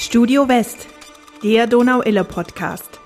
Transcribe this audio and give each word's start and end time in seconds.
Studio 0.00 0.48
West, 0.48 0.86
der 1.44 1.66
Donau-Iller-Podcast. 1.66 3.00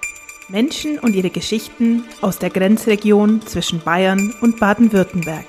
Menschen 0.49 1.01
und 1.01 1.17
ihre 1.17 1.29
Geschichten 1.29 2.05
aus 2.21 2.39
der 2.39 2.51
Grenzregion 2.51 3.43
zwischen 3.43 3.81
Bayern 3.81 4.33
und 4.43 4.61
Baden-Württemberg. 4.61 5.45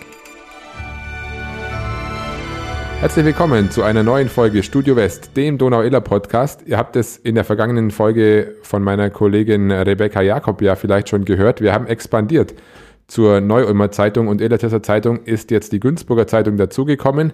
Herzlich 2.99 3.25
willkommen 3.25 3.69
zu 3.69 3.83
einer 3.83 4.01
neuen 4.01 4.27
Folge 4.27 4.63
Studio 4.63 4.95
West, 4.95 5.37
dem 5.37 5.59
Donau-Iller-Podcast. 5.59 6.63
Ihr 6.65 6.79
habt 6.79 6.95
es 6.95 7.15
in 7.15 7.35
der 7.35 7.43
vergangenen 7.43 7.91
Folge 7.91 8.55
von 8.63 8.81
meiner 8.81 9.11
Kollegin 9.11 9.71
Rebecca 9.71 10.23
Jakob 10.23 10.63
ja 10.63 10.75
vielleicht 10.75 11.09
schon 11.09 11.25
gehört. 11.25 11.61
Wir 11.61 11.73
haben 11.73 11.85
expandiert. 11.85 12.55
Zur 13.05 13.39
Neu-Ulmer 13.39 13.91
Zeitung 13.91 14.29
und 14.29 14.41
Illertesser 14.41 14.81
Zeitung 14.81 15.23
ist 15.25 15.51
jetzt 15.51 15.73
die 15.73 15.79
Günzburger 15.79 16.25
Zeitung 16.25 16.57
dazugekommen. 16.57 17.33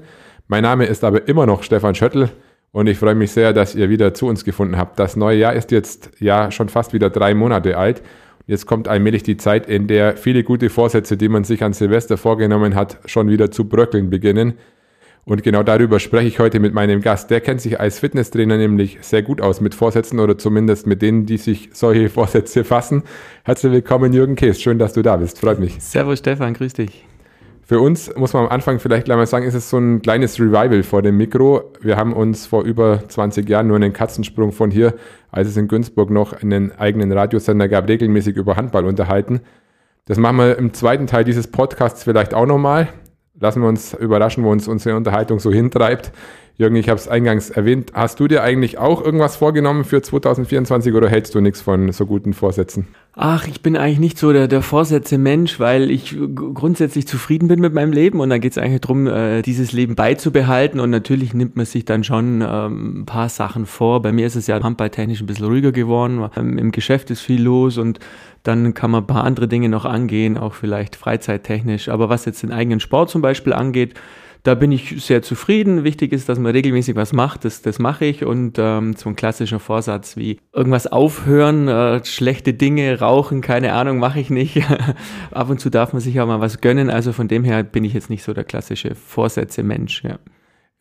Mein 0.49 0.63
Name 0.63 0.83
ist 0.85 1.05
aber 1.05 1.29
immer 1.29 1.45
noch 1.45 1.63
Stefan 1.63 1.95
Schöttl. 1.95 2.29
Und 2.73 2.87
ich 2.87 2.97
freue 2.97 3.15
mich 3.15 3.31
sehr, 3.31 3.51
dass 3.51 3.75
ihr 3.75 3.89
wieder 3.89 4.13
zu 4.13 4.27
uns 4.27 4.45
gefunden 4.45 4.77
habt. 4.77 4.97
Das 4.97 5.15
neue 5.15 5.37
Jahr 5.37 5.53
ist 5.53 5.71
jetzt 5.71 6.11
ja 6.19 6.51
schon 6.51 6.69
fast 6.69 6.93
wieder 6.93 7.09
drei 7.09 7.33
Monate 7.33 7.77
alt. 7.77 8.01
Jetzt 8.47 8.65
kommt 8.65 8.87
allmählich 8.87 9.23
die 9.23 9.37
Zeit, 9.37 9.67
in 9.67 9.87
der 9.87 10.15
viele 10.17 10.43
gute 10.43 10.69
Vorsätze, 10.69 11.17
die 11.17 11.29
man 11.29 11.43
sich 11.43 11.63
an 11.63 11.73
Silvester 11.73 12.17
vorgenommen 12.17 12.75
hat, 12.75 12.99
schon 13.05 13.29
wieder 13.29 13.51
zu 13.51 13.67
bröckeln 13.67 14.09
beginnen. 14.09 14.53
Und 15.23 15.43
genau 15.43 15.61
darüber 15.63 15.99
spreche 15.99 16.27
ich 16.27 16.39
heute 16.39 16.59
mit 16.59 16.73
meinem 16.73 17.01
Gast. 17.01 17.29
Der 17.29 17.41
kennt 17.41 17.61
sich 17.61 17.79
als 17.79 17.99
Fitnesstrainer 17.99 18.57
nämlich 18.57 18.97
sehr 19.01 19.21
gut 19.21 19.39
aus 19.39 19.61
mit 19.61 19.75
Vorsätzen 19.75 20.19
oder 20.19 20.37
zumindest 20.37 20.87
mit 20.87 21.01
denen, 21.01 21.25
die 21.25 21.37
sich 21.37 21.69
solche 21.73 22.09
Vorsätze 22.09 22.63
fassen. 22.63 23.03
Herzlich 23.43 23.71
willkommen, 23.71 24.13
Jürgen 24.13 24.35
Kees. 24.35 24.61
Schön, 24.61 24.79
dass 24.79 24.93
du 24.93 25.01
da 25.01 25.17
bist. 25.17 25.39
Freut 25.39 25.59
mich. 25.59 25.75
Servus, 25.79 26.19
Stefan. 26.19 26.53
Grüß 26.53 26.73
dich. 26.73 27.05
Für 27.71 27.79
uns 27.79 28.13
muss 28.17 28.33
man 28.33 28.43
am 28.43 28.51
Anfang 28.51 28.79
vielleicht 28.79 29.05
gleich 29.05 29.15
mal 29.15 29.25
sagen, 29.25 29.45
ist 29.45 29.53
es 29.53 29.69
so 29.69 29.77
ein 29.77 30.01
kleines 30.01 30.37
Revival 30.41 30.83
vor 30.83 31.01
dem 31.01 31.15
Mikro. 31.15 31.71
Wir 31.79 31.95
haben 31.95 32.11
uns 32.11 32.45
vor 32.45 32.63
über 32.63 32.99
20 33.07 33.47
Jahren 33.47 33.67
nur 33.67 33.77
einen 33.77 33.93
Katzensprung 33.93 34.51
von 34.51 34.71
hier, 34.71 34.95
als 35.31 35.47
es 35.47 35.55
in 35.55 35.69
Günzburg 35.69 36.09
noch 36.09 36.33
einen 36.33 36.73
eigenen 36.73 37.13
Radiosender 37.13 37.69
gab, 37.69 37.87
regelmäßig 37.87 38.35
über 38.35 38.57
Handball 38.57 38.83
unterhalten. 38.83 39.39
Das 40.03 40.17
machen 40.17 40.35
wir 40.35 40.57
im 40.57 40.73
zweiten 40.73 41.07
Teil 41.07 41.23
dieses 41.23 41.47
Podcasts 41.47 42.03
vielleicht 42.03 42.33
auch 42.33 42.45
nochmal. 42.45 42.89
Lassen 43.39 43.61
wir 43.61 43.69
uns 43.69 43.93
überraschen, 43.93 44.43
wo 44.43 44.51
uns 44.51 44.67
unsere 44.67 44.97
Unterhaltung 44.97 45.39
so 45.39 45.49
hintreibt. 45.49 46.11
Jürgen, 46.61 46.75
ich 46.75 46.89
habe 46.89 46.99
es 46.99 47.07
eingangs 47.07 47.49
erwähnt. 47.49 47.91
Hast 47.95 48.19
du 48.19 48.27
dir 48.27 48.43
eigentlich 48.43 48.77
auch 48.77 49.03
irgendwas 49.03 49.35
vorgenommen 49.35 49.83
für 49.83 50.03
2024 50.03 50.93
oder 50.93 51.09
hältst 51.09 51.33
du 51.33 51.41
nichts 51.41 51.59
von 51.59 51.91
so 51.91 52.05
guten 52.05 52.33
Vorsätzen? 52.33 52.85
Ach, 53.15 53.47
ich 53.47 53.63
bin 53.63 53.75
eigentlich 53.75 53.99
nicht 53.99 54.19
so 54.19 54.31
der, 54.31 54.47
der 54.47 54.61
Vorsätze-Mensch, 54.61 55.59
weil 55.59 55.89
ich 55.89 56.15
grundsätzlich 56.35 57.07
zufrieden 57.07 57.47
bin 57.47 57.59
mit 57.61 57.73
meinem 57.73 57.91
Leben 57.91 58.19
und 58.19 58.29
dann 58.29 58.41
geht 58.41 58.51
es 58.51 58.59
eigentlich 58.59 58.81
darum, 58.81 59.07
äh, 59.07 59.41
dieses 59.41 59.71
Leben 59.71 59.95
beizubehalten 59.95 60.79
und 60.79 60.91
natürlich 60.91 61.33
nimmt 61.33 61.55
man 61.55 61.65
sich 61.65 61.83
dann 61.83 62.03
schon 62.03 62.45
ähm, 62.47 63.01
ein 63.01 63.05
paar 63.07 63.29
Sachen 63.29 63.65
vor. 63.65 64.03
Bei 64.03 64.11
mir 64.11 64.27
ist 64.27 64.35
es 64.35 64.45
ja 64.45 64.61
handballtechnisch 64.61 65.19
ein 65.19 65.25
bisschen 65.25 65.47
ruhiger 65.47 65.71
geworden, 65.71 66.29
ähm, 66.37 66.59
im 66.59 66.71
Geschäft 66.71 67.09
ist 67.09 67.21
viel 67.21 67.41
los 67.41 67.79
und 67.79 67.99
dann 68.43 68.75
kann 68.75 68.91
man 68.91 69.03
ein 69.03 69.07
paar 69.07 69.23
andere 69.23 69.47
Dinge 69.47 69.67
noch 69.67 69.85
angehen, 69.85 70.37
auch 70.37 70.53
vielleicht 70.53 70.95
freizeittechnisch. 70.95 71.89
Aber 71.89 72.09
was 72.09 72.25
jetzt 72.25 72.43
den 72.43 72.51
eigenen 72.51 72.79
Sport 72.79 73.09
zum 73.09 73.23
Beispiel 73.23 73.53
angeht, 73.53 73.95
da 74.43 74.55
bin 74.55 74.71
ich 74.71 75.03
sehr 75.03 75.21
zufrieden. 75.21 75.83
Wichtig 75.83 76.11
ist, 76.13 76.27
dass 76.27 76.39
man 76.39 76.51
regelmäßig 76.51 76.95
was 76.95 77.13
macht. 77.13 77.45
Das, 77.45 77.61
das 77.61 77.79
mache 77.79 78.05
ich. 78.05 78.25
Und 78.25 78.57
ähm, 78.57 78.93
so 78.95 79.09
ein 79.09 79.15
klassischer 79.15 79.59
Vorsatz 79.59 80.17
wie 80.17 80.39
irgendwas 80.53 80.87
aufhören, 80.87 81.67
äh, 81.67 82.03
schlechte 82.05 82.53
Dinge, 82.53 82.99
rauchen, 82.99 83.41
keine 83.41 83.73
Ahnung, 83.73 83.99
mache 83.99 84.19
ich 84.19 84.29
nicht. 84.29 84.63
Ab 85.31 85.49
und 85.49 85.59
zu 85.59 85.69
darf 85.69 85.93
man 85.93 86.01
sich 86.01 86.19
auch 86.19 86.27
mal 86.27 86.41
was 86.41 86.61
gönnen. 86.61 86.89
Also 86.89 87.13
von 87.13 87.27
dem 87.27 87.43
her 87.43 87.63
bin 87.63 87.83
ich 87.83 87.93
jetzt 87.93 88.09
nicht 88.09 88.23
so 88.23 88.33
der 88.33 88.43
klassische 88.43 88.95
Vorsätze-Mensch. 88.95 90.03
Ja. 90.03 90.17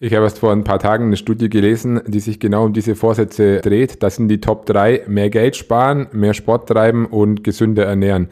Ich 0.02 0.14
habe 0.14 0.24
erst 0.24 0.38
vor 0.38 0.52
ein 0.52 0.64
paar 0.64 0.78
Tagen 0.78 1.06
eine 1.06 1.18
Studie 1.18 1.50
gelesen, 1.50 2.00
die 2.06 2.20
sich 2.20 2.40
genau 2.40 2.64
um 2.64 2.72
diese 2.72 2.96
Vorsätze 2.96 3.60
dreht. 3.60 4.02
Das 4.02 4.16
sind 4.16 4.28
die 4.28 4.40
Top 4.40 4.64
3. 4.64 5.02
Mehr 5.08 5.28
Geld 5.28 5.56
sparen, 5.56 6.06
mehr 6.12 6.32
Sport 6.32 6.70
treiben 6.70 7.04
und 7.04 7.44
gesünder 7.44 7.84
ernähren. 7.84 8.30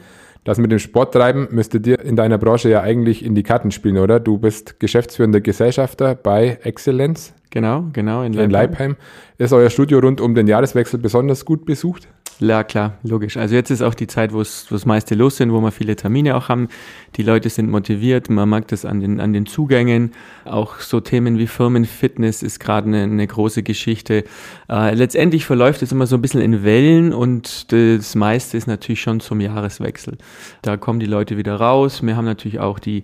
Das 0.49 0.57
mit 0.57 0.71
dem 0.71 0.79
Sport 0.79 1.13
treiben 1.13 1.47
müsste 1.51 1.79
dir 1.79 1.99
in 1.99 2.15
deiner 2.15 2.39
Branche 2.39 2.69
ja 2.69 2.81
eigentlich 2.81 3.23
in 3.23 3.35
die 3.35 3.43
Karten 3.43 3.69
spielen, 3.69 3.99
oder? 3.99 4.19
Du 4.19 4.39
bist 4.39 4.79
geschäftsführender 4.79 5.41
Gesellschafter 5.41 6.15
bei 6.15 6.57
Excellence. 6.63 7.35
Genau, 7.51 7.85
genau, 7.93 8.23
in 8.23 8.33
Leipheim. 8.33 8.45
in 8.45 8.51
Leipheim. 8.51 8.95
Ist 9.37 9.53
euer 9.53 9.69
Studio 9.69 9.99
rund 9.99 10.19
um 10.19 10.33
den 10.33 10.47
Jahreswechsel 10.47 10.99
besonders 10.99 11.45
gut 11.45 11.65
besucht? 11.65 12.07
Ja, 12.41 12.63
klar, 12.63 12.97
logisch. 13.03 13.35
Also 13.35 13.55
jetzt 13.55 13.69
ist 13.69 13.81
auch 13.81 13.93
die 13.93 14.07
Zeit, 14.07 14.31
wo 14.31 14.39
es 14.39 14.65
das 14.69 14.85
meiste 14.85 15.13
los 15.13 15.35
sind, 15.35 15.51
wo 15.51 15.59
wir 15.59 15.71
viele 15.71 15.97
Termine 15.97 16.37
auch 16.37 16.47
haben. 16.47 16.69
Die 17.17 17.21
Leute 17.21 17.49
sind 17.49 17.69
motiviert, 17.69 18.29
man 18.29 18.47
mag 18.47 18.65
das 18.69 18.85
an 18.85 19.01
den, 19.01 19.19
an 19.19 19.33
den 19.33 19.45
Zugängen. 19.45 20.13
Auch 20.45 20.79
so 20.79 21.01
Themen 21.01 21.37
wie 21.37 21.47
Firmenfitness 21.47 22.41
ist 22.41 22.61
gerade 22.61 22.87
eine, 22.87 23.03
eine 23.03 23.27
große 23.27 23.61
Geschichte. 23.61 24.23
Äh, 24.69 24.95
letztendlich 24.95 25.45
verläuft 25.45 25.81
es 25.81 25.91
immer 25.91 26.07
so 26.07 26.15
ein 26.15 26.21
bisschen 26.21 26.39
in 26.39 26.63
Wellen 26.63 27.13
und 27.13 27.73
das 27.73 28.15
meiste 28.15 28.55
ist 28.55 28.67
natürlich 28.67 29.01
schon 29.01 29.19
zum 29.19 29.41
Jahreswechsel. 29.41 30.17
Da 30.61 30.77
kommen 30.77 31.01
die 31.01 31.07
Leute 31.07 31.35
wieder 31.35 31.55
raus. 31.55 32.01
Wir 32.03 32.15
haben 32.15 32.25
natürlich 32.25 32.59
auch 32.59 32.79
die 32.79 33.03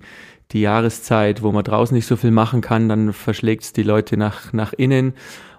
die 0.51 0.61
Jahreszeit, 0.61 1.41
wo 1.41 1.51
man 1.51 1.63
draußen 1.63 1.95
nicht 1.95 2.05
so 2.05 2.15
viel 2.15 2.29
machen 2.29 2.61
kann, 2.61 2.87
dann 2.87 3.13
verschlägt 3.13 3.63
es 3.63 3.73
die 3.73 3.81
Leute 3.81 4.15
nach, 4.15 4.53
nach 4.53 4.73
innen. 4.73 5.13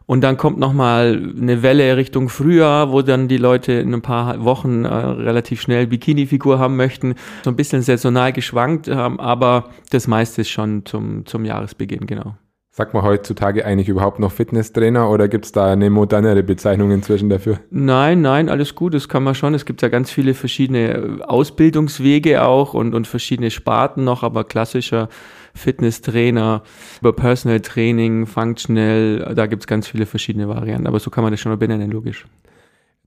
Und 0.06 0.21
dann 0.22 0.37
kommt 0.37 0.59
nochmal 0.59 1.33
eine 1.37 1.62
Welle 1.62 1.97
Richtung 1.97 2.28
Frühjahr, 2.28 2.93
wo 2.93 3.03
dann 3.03 3.27
die 3.27 3.39
Leute 3.39 3.72
in 3.72 3.93
ein 3.93 4.03
paar 4.03 4.44
Wochen 4.44 4.84
äh, 4.84 4.89
relativ 4.89 5.61
schnell 5.61 5.89
Bikini-Figur 5.89 6.61
haben 6.61 6.77
möchten. 6.77 7.17
So 7.44 7.50
ein 7.50 7.56
bisschen 7.56 7.83
saisonal 7.83 8.33
geschwankt, 8.33 8.87
ähm, 8.87 9.19
aber 9.19 9.71
das 9.91 10.06
meiste 10.06 10.43
ist 10.43 10.50
schon 10.50 10.87
zum, 10.87 11.27
zum 11.27 11.45
Jahresbeginn, 11.45 12.06
genau. 12.06 12.37
Sagt 12.77 12.93
man 12.93 13.05
heutzutage 13.05 13.65
eigentlich 13.65 13.89
überhaupt 13.89 14.21
noch 14.21 14.31
Fitnesstrainer 14.31 15.09
oder 15.09 15.28
gibt 15.28 15.47
es 15.47 15.53
da 15.53 15.72
eine 15.72 15.89
modernere 15.89 16.43
Bezeichnung 16.43 16.91
inzwischen 16.91 17.31
dafür? 17.31 17.59
Nein, 17.71 18.21
nein, 18.21 18.50
alles 18.50 18.75
gut, 18.75 18.93
das 18.93 19.09
kann 19.09 19.25
man 19.25 19.34
schon. 19.34 19.55
Es 19.55 19.65
gibt 19.65 19.81
ja 19.81 19.89
ganz 19.89 20.11
viele 20.11 20.34
verschiedene 20.34 21.21
Ausbildungswege 21.27 22.45
auch 22.45 22.75
und, 22.75 22.95
und 22.95 23.06
verschiedene 23.06 23.50
Sparten 23.50 24.05
noch, 24.05 24.22
aber 24.22 24.45
klassischer 24.45 25.09
Fitnesstrainer, 25.56 26.62
über 27.00 27.12
Personal 27.12 27.61
Training, 27.61 28.27
Functional, 28.27 29.34
da 29.34 29.47
gibt 29.47 29.62
es 29.62 29.67
ganz 29.67 29.89
viele 29.89 30.06
verschiedene 30.06 30.49
Varianten, 30.49 30.87
aber 30.87 31.00
so 31.00 31.11
kann 31.11 31.25
man 31.25 31.33
das 31.33 31.41
schon 31.41 31.56
benennen, 31.59 31.91
logisch. 31.91 32.27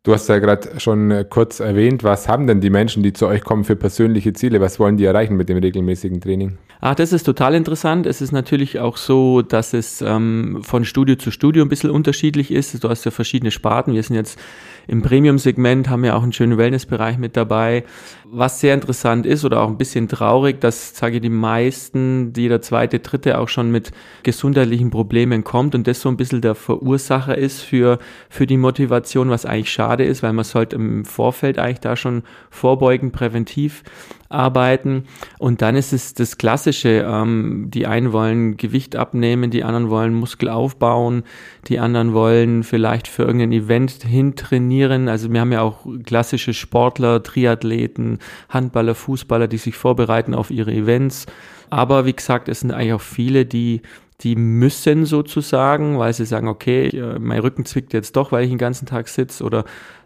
Du 0.03 0.13
hast 0.13 0.29
ja 0.29 0.39
gerade 0.39 0.79
schon 0.79 1.11
äh, 1.11 1.25
kurz 1.29 1.59
erwähnt, 1.59 2.05
was 2.05 2.29
haben 2.29 2.47
denn 2.47 2.61
die 2.61 2.69
Menschen, 2.69 3.03
die 3.03 3.11
zu 3.11 3.27
euch 3.27 3.43
kommen, 3.43 3.65
für 3.65 3.75
persönliche 3.75 4.31
Ziele? 4.31 4.61
Was 4.61 4.79
wollen 4.79 4.95
die 4.95 5.03
erreichen 5.03 5.35
mit 5.35 5.49
dem 5.49 5.57
regelmäßigen 5.57 6.21
Training? 6.21 6.57
Ach, 6.79 6.95
das 6.95 7.11
ist 7.11 7.23
total 7.23 7.53
interessant. 7.53 8.05
Es 8.05 8.21
ist 8.21 8.31
natürlich 8.31 8.79
auch 8.79 8.95
so, 8.95 9.41
dass 9.41 9.73
es 9.73 10.01
ähm, 10.01 10.61
von 10.63 10.85
Studio 10.85 11.17
zu 11.17 11.31
Studio 11.31 11.63
ein 11.65 11.69
bisschen 11.69 11.89
unterschiedlich 11.89 12.51
ist. 12.51 12.81
Du 12.81 12.87
hast 12.87 13.03
ja 13.03 13.11
verschiedene 13.11 13.51
Sparten. 13.51 13.93
Wir 13.93 14.01
sind 14.01 14.15
jetzt 14.15 14.39
im 14.87 15.01
Premium-Segment 15.01 15.89
haben 15.89 16.01
wir 16.01 16.15
auch 16.15 16.23
einen 16.23 16.33
schönen 16.33 16.57
Wellness-Bereich 16.57 17.17
mit 17.17 17.37
dabei. 17.37 17.83
Was 18.25 18.59
sehr 18.59 18.73
interessant 18.73 19.25
ist 19.25 19.43
oder 19.45 19.61
auch 19.61 19.67
ein 19.67 19.77
bisschen 19.77 20.07
traurig, 20.07 20.61
dass, 20.61 20.95
sage 20.95 21.17
ich, 21.17 21.21
die 21.21 21.29
meisten, 21.29 22.33
jeder 22.35 22.61
zweite, 22.61 22.99
dritte 22.99 23.37
auch 23.37 23.49
schon 23.49 23.69
mit 23.69 23.91
gesundheitlichen 24.23 24.89
Problemen 24.89 25.43
kommt 25.43 25.75
und 25.75 25.85
das 25.85 26.01
so 26.01 26.09
ein 26.09 26.17
bisschen 26.17 26.41
der 26.41 26.55
Verursacher 26.55 27.37
ist 27.37 27.61
für, 27.61 27.99
für 28.29 28.47
die 28.47 28.57
Motivation, 28.57 29.29
was 29.29 29.45
eigentlich 29.45 29.71
schade 29.71 29.88
ist, 29.97 30.23
weil 30.23 30.33
man 30.33 30.45
sollte 30.45 30.75
im 30.75 31.05
Vorfeld 31.05 31.57
eigentlich 31.57 31.79
da 31.79 31.95
schon 31.95 32.23
vorbeugend 32.49 33.13
präventiv 33.13 33.83
arbeiten. 34.29 35.05
Und 35.39 35.61
dann 35.61 35.75
ist 35.75 35.91
es 35.91 36.13
das 36.13 36.37
Klassische. 36.37 37.05
Ähm, 37.07 37.67
die 37.69 37.87
einen 37.87 38.13
wollen 38.13 38.57
Gewicht 38.57 38.95
abnehmen, 38.95 39.49
die 39.49 39.63
anderen 39.63 39.89
wollen 39.89 40.13
Muskel 40.13 40.49
aufbauen, 40.49 41.23
die 41.67 41.79
anderen 41.79 42.13
wollen 42.13 42.63
vielleicht 42.63 43.07
für 43.07 43.23
irgendein 43.23 43.51
Event 43.51 43.91
hintrainieren. 44.03 45.09
Also 45.09 45.31
wir 45.31 45.41
haben 45.41 45.51
ja 45.51 45.61
auch 45.61 45.85
klassische 46.05 46.53
Sportler, 46.53 47.23
Triathleten, 47.23 48.19
Handballer, 48.49 48.95
Fußballer, 48.95 49.47
die 49.47 49.57
sich 49.57 49.75
vorbereiten 49.75 50.35
auf 50.35 50.51
ihre 50.51 50.73
Events. 50.73 51.25
Aber 51.69 52.05
wie 52.05 52.13
gesagt, 52.13 52.49
es 52.49 52.61
sind 52.61 52.71
eigentlich 52.71 52.93
auch 52.93 53.01
viele, 53.01 53.45
die 53.45 53.81
die 54.21 54.35
müssen 54.35 55.05
sozusagen, 55.05 55.97
weil 55.97 56.13
sie 56.13 56.25
sagen, 56.25 56.47
okay, 56.47 56.87
äh, 56.87 57.19
mein 57.19 57.39
Rücken 57.39 57.65
zwickt 57.65 57.93
jetzt 57.93 58.15
doch, 58.15 58.31
weil 58.31 58.43
ich 58.43 58.49
den 58.49 58.57
ganzen 58.57 58.85
Tag 58.85 59.07
sitze 59.07 59.43
oder 59.43 59.63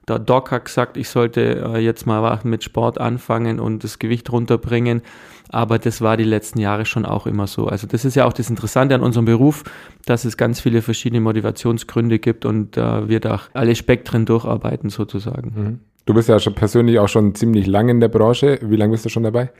der 0.08 0.20
Doc 0.20 0.52
hat 0.52 0.66
gesagt, 0.66 0.98
ich 0.98 1.10
sollte 1.10 1.64
äh, 1.74 1.80
jetzt 1.80 2.06
mal 2.06 2.40
mit 2.44 2.64
Sport 2.64 3.00
anfangen 3.00 3.60
und 3.60 3.84
das 3.84 4.00
Gewicht 4.00 4.32
runterbringen. 4.32 5.02
Aber 5.50 5.80
das 5.80 6.02
war 6.02 6.18
die 6.18 6.24
letzten 6.24 6.60
Jahre 6.60 6.86
schon 6.86 7.06
auch 7.06 7.28
immer 7.28 7.48
so. 7.48 7.68
Also 7.68 7.88
das 7.88 8.06
ist 8.06 8.16
ja 8.16 8.26
auch 8.26 8.34
das 8.34 8.50
Interessante 8.50 8.96
an 8.96 9.02
unserem 9.02 9.26
Beruf, 9.26 9.64
dass 10.06 10.26
es 10.26 10.36
ganz 10.36 10.60
viele 10.60 10.82
verschiedene 10.82 11.22
Motivationsgründe 11.22 12.20
gibt 12.20 12.46
und 12.46 12.76
äh, 12.76 13.08
wir 13.08 13.20
da 13.20 13.42
alle 13.54 13.76
Spektren 13.76 14.26
durcharbeiten 14.26 14.90
sozusagen. 14.90 15.54
Mhm. 15.56 15.80
Du 16.06 16.14
bist 16.14 16.28
ja 16.28 16.38
persönlich 16.38 17.00
auch 17.00 17.08
schon 17.08 17.34
ziemlich 17.34 17.66
lange 17.66 17.92
in 17.92 18.02
der 18.02 18.10
Branche. 18.10 18.60
Wie 18.62 18.76
lange 18.76 18.92
bist 18.92 19.06
du 19.06 19.10
schon 19.10 19.24
dabei? 19.24 19.52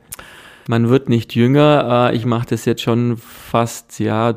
Man 0.68 0.88
wird 0.88 1.08
nicht 1.08 1.34
jünger. 1.34 2.10
Äh, 2.10 2.16
ich 2.16 2.24
mache 2.24 2.46
das 2.50 2.64
jetzt 2.64 2.82
schon 2.82 3.16
fast, 3.16 3.98
ja, 3.98 4.36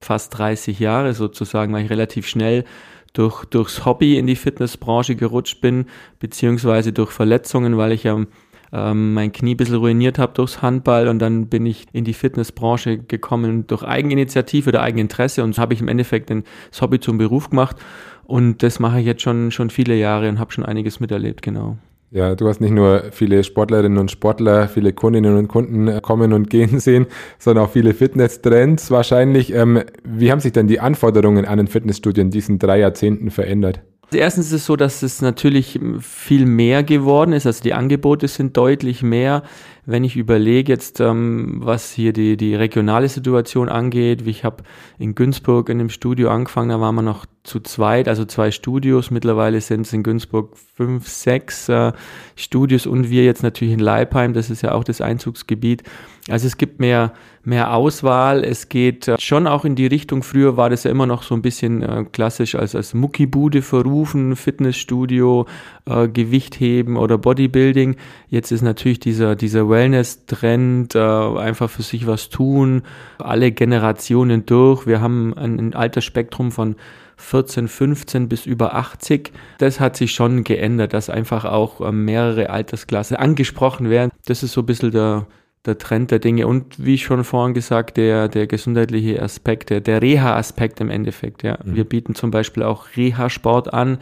fast 0.00 0.38
30 0.38 0.78
Jahre 0.78 1.14
sozusagen, 1.14 1.72
weil 1.72 1.84
ich 1.84 1.90
relativ 1.90 2.26
schnell 2.26 2.64
durch, 3.12 3.44
durchs 3.46 3.84
Hobby 3.84 4.18
in 4.18 4.26
die 4.26 4.36
Fitnessbranche 4.36 5.16
gerutscht 5.16 5.60
bin, 5.60 5.86
beziehungsweise 6.18 6.92
durch 6.92 7.10
Verletzungen, 7.10 7.76
weil 7.76 7.92
ich 7.92 8.04
ja 8.04 8.24
ähm, 8.72 9.14
mein 9.14 9.32
Knie 9.32 9.54
ein 9.54 9.56
bisschen 9.56 9.76
ruiniert 9.76 10.18
habe 10.18 10.34
durchs 10.34 10.60
Handball 10.60 11.08
und 11.08 11.18
dann 11.18 11.46
bin 11.48 11.66
ich 11.66 11.86
in 11.92 12.04
die 12.04 12.12
Fitnessbranche 12.12 12.98
gekommen 12.98 13.66
durch 13.66 13.82
Eigeninitiative 13.82 14.68
oder 14.68 14.82
Eigeninteresse 14.82 15.42
und 15.44 15.56
habe 15.58 15.74
ich 15.74 15.80
im 15.80 15.88
Endeffekt 15.88 16.30
das 16.30 16.82
Hobby 16.82 17.00
zum 17.00 17.18
Beruf 17.18 17.50
gemacht 17.50 17.76
und 18.24 18.62
das 18.62 18.80
mache 18.80 19.00
ich 19.00 19.06
jetzt 19.06 19.22
schon, 19.22 19.50
schon 19.50 19.70
viele 19.70 19.94
Jahre 19.94 20.28
und 20.28 20.38
habe 20.38 20.52
schon 20.52 20.64
einiges 20.64 21.00
miterlebt, 21.00 21.42
genau. 21.42 21.78
Ja, 22.10 22.36
du 22.36 22.48
hast 22.48 22.60
nicht 22.60 22.72
nur 22.72 23.04
viele 23.10 23.42
Sportlerinnen 23.42 23.98
und 23.98 24.10
Sportler, 24.10 24.68
viele 24.68 24.92
Kundinnen 24.92 25.36
und 25.36 25.48
Kunden 25.48 26.00
kommen 26.02 26.32
und 26.32 26.48
gehen 26.48 26.78
sehen, 26.80 27.06
sondern 27.38 27.64
auch 27.64 27.70
viele 27.70 27.94
Fitnesstrends 27.94 28.90
wahrscheinlich. 28.90 29.52
Ähm, 29.52 29.82
wie 30.04 30.30
haben 30.30 30.40
sich 30.40 30.52
denn 30.52 30.68
die 30.68 30.78
Anforderungen 30.78 31.44
an 31.44 31.58
den 31.58 31.66
Fitnessstudio 31.66 32.22
in 32.22 32.30
diesen 32.30 32.58
drei 32.58 32.78
Jahrzehnten 32.78 33.30
verändert? 33.30 33.82
Erstens 34.12 34.46
ist 34.46 34.52
es 34.52 34.66
so, 34.66 34.76
dass 34.76 35.02
es 35.02 35.20
natürlich 35.20 35.80
viel 35.98 36.46
mehr 36.46 36.84
geworden 36.84 37.32
ist. 37.32 37.44
Also 37.44 37.62
die 37.62 37.74
Angebote 37.74 38.28
sind 38.28 38.56
deutlich 38.56 39.02
mehr. 39.02 39.42
Wenn 39.84 40.04
ich 40.04 40.16
überlege 40.16 40.72
jetzt, 40.72 41.00
ähm, 41.00 41.60
was 41.62 41.92
hier 41.92 42.12
die, 42.12 42.36
die 42.36 42.54
regionale 42.54 43.08
Situation 43.08 43.68
angeht, 43.68 44.24
wie 44.24 44.30
ich 44.30 44.44
habe 44.44 44.62
in 44.98 45.16
Günzburg 45.16 45.68
in 45.68 45.78
dem 45.78 45.88
Studio 45.88 46.30
angefangen, 46.30 46.68
da 46.68 46.80
waren 46.80 46.94
wir 46.94 47.02
noch 47.02 47.26
zu 47.46 47.60
zweit, 47.60 48.08
also 48.08 48.24
zwei 48.24 48.50
Studios. 48.50 49.10
Mittlerweile 49.10 49.60
sind 49.60 49.82
es 49.82 49.92
in 49.92 50.02
Günzburg 50.02 50.56
fünf, 50.74 51.08
sechs 51.08 51.68
äh, 51.68 51.92
Studios 52.34 52.86
und 52.86 53.08
wir 53.08 53.24
jetzt 53.24 53.42
natürlich 53.42 53.74
in 53.74 53.80
Leipheim, 53.80 54.34
das 54.34 54.50
ist 54.50 54.62
ja 54.62 54.72
auch 54.72 54.84
das 54.84 55.00
Einzugsgebiet. 55.00 55.82
Also 56.28 56.48
es 56.48 56.56
gibt 56.56 56.80
mehr, 56.80 57.12
mehr 57.44 57.72
Auswahl. 57.72 58.42
Es 58.42 58.68
geht 58.68 59.06
äh, 59.06 59.16
schon 59.18 59.46
auch 59.46 59.64
in 59.64 59.76
die 59.76 59.86
Richtung, 59.86 60.22
früher 60.24 60.56
war 60.56 60.70
das 60.70 60.84
ja 60.84 60.90
immer 60.90 61.06
noch 61.06 61.22
so 61.22 61.34
ein 61.34 61.42
bisschen 61.42 61.82
äh, 61.82 62.04
klassisch 62.10 62.56
als, 62.56 62.74
als 62.74 62.94
Muckibude 62.94 63.62
verrufen, 63.62 64.34
Fitnessstudio, 64.34 65.46
äh, 65.86 66.08
Gewichtheben 66.08 66.96
oder 66.96 67.16
Bodybuilding. 67.16 67.96
Jetzt 68.28 68.50
ist 68.50 68.62
natürlich 68.62 68.98
dieser, 68.98 69.36
dieser 69.36 69.68
Wellness-Trend, 69.68 70.96
äh, 70.96 70.98
einfach 70.98 71.70
für 71.70 71.82
sich 71.82 72.08
was 72.08 72.28
tun, 72.28 72.82
alle 73.18 73.52
Generationen 73.52 74.44
durch. 74.46 74.86
Wir 74.86 75.00
haben 75.00 75.32
ein, 75.34 75.58
ein 75.60 75.74
Altersspektrum 75.74 76.50
von 76.50 76.74
14, 77.16 77.68
15 77.68 78.28
bis 78.28 78.46
über 78.46 78.74
80. 78.74 79.32
Das 79.58 79.80
hat 79.80 79.96
sich 79.96 80.12
schon 80.12 80.44
geändert, 80.44 80.92
dass 80.92 81.10
einfach 81.10 81.44
auch 81.44 81.80
äh, 81.80 81.92
mehrere 81.92 82.50
Altersklassen 82.50 83.16
angesprochen 83.16 83.90
werden. 83.90 84.10
Das 84.26 84.42
ist 84.42 84.52
so 84.52 84.62
ein 84.62 84.66
bisschen 84.66 84.90
der, 84.90 85.26
der 85.66 85.78
Trend 85.78 86.10
der 86.10 86.18
Dinge 86.18 86.46
und 86.46 86.84
wie 86.84 86.94
ich 86.94 87.04
schon 87.04 87.24
vorhin 87.24 87.54
gesagt, 87.54 87.96
der, 87.96 88.28
der 88.28 88.46
gesundheitliche 88.46 89.22
Aspekt, 89.22 89.70
der, 89.70 89.80
der 89.80 90.02
Reha-Aspekt 90.02 90.80
im 90.80 90.90
Endeffekt. 90.90 91.42
Ja. 91.42 91.58
Mhm. 91.64 91.74
Wir 91.74 91.84
bieten 91.84 92.14
zum 92.14 92.30
Beispiel 92.30 92.62
auch 92.62 92.86
Reha-Sport 92.96 93.72
an. 93.72 93.98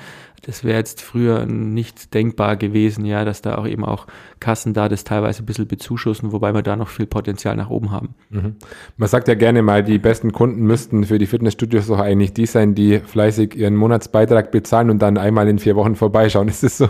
Das 0.46 0.62
wäre 0.62 0.76
jetzt 0.76 1.00
früher 1.00 1.46
nicht 1.46 2.12
denkbar 2.12 2.56
gewesen, 2.56 3.06
ja, 3.06 3.24
dass 3.24 3.40
da 3.40 3.56
auch 3.56 3.66
eben 3.66 3.82
auch 3.82 4.06
Kassen 4.40 4.74
da 4.74 4.90
das 4.90 5.04
teilweise 5.04 5.42
ein 5.42 5.46
bisschen 5.46 5.66
bezuschussen, 5.66 6.32
wobei 6.32 6.52
wir 6.52 6.60
da 6.60 6.76
noch 6.76 6.88
viel 6.88 7.06
Potenzial 7.06 7.56
nach 7.56 7.70
oben 7.70 7.90
haben. 7.92 8.14
Mhm. 8.28 8.56
Man 8.98 9.08
sagt 9.08 9.28
ja 9.28 9.34
gerne 9.34 9.62
mal, 9.62 9.82
die 9.82 9.98
besten 9.98 10.32
Kunden 10.32 10.64
müssten 10.64 11.04
für 11.04 11.18
die 11.18 11.26
Fitnessstudios 11.26 11.86
doch 11.86 11.98
eigentlich 11.98 12.34
die 12.34 12.44
sein, 12.44 12.74
die 12.74 12.98
fleißig 12.98 13.56
ihren 13.56 13.74
Monatsbeitrag 13.74 14.50
bezahlen 14.50 14.90
und 14.90 15.00
dann 15.00 15.16
einmal 15.16 15.48
in 15.48 15.58
vier 15.58 15.76
Wochen 15.76 15.96
vorbeischauen. 15.96 16.48
Ist 16.48 16.62
das 16.62 16.76
so? 16.76 16.88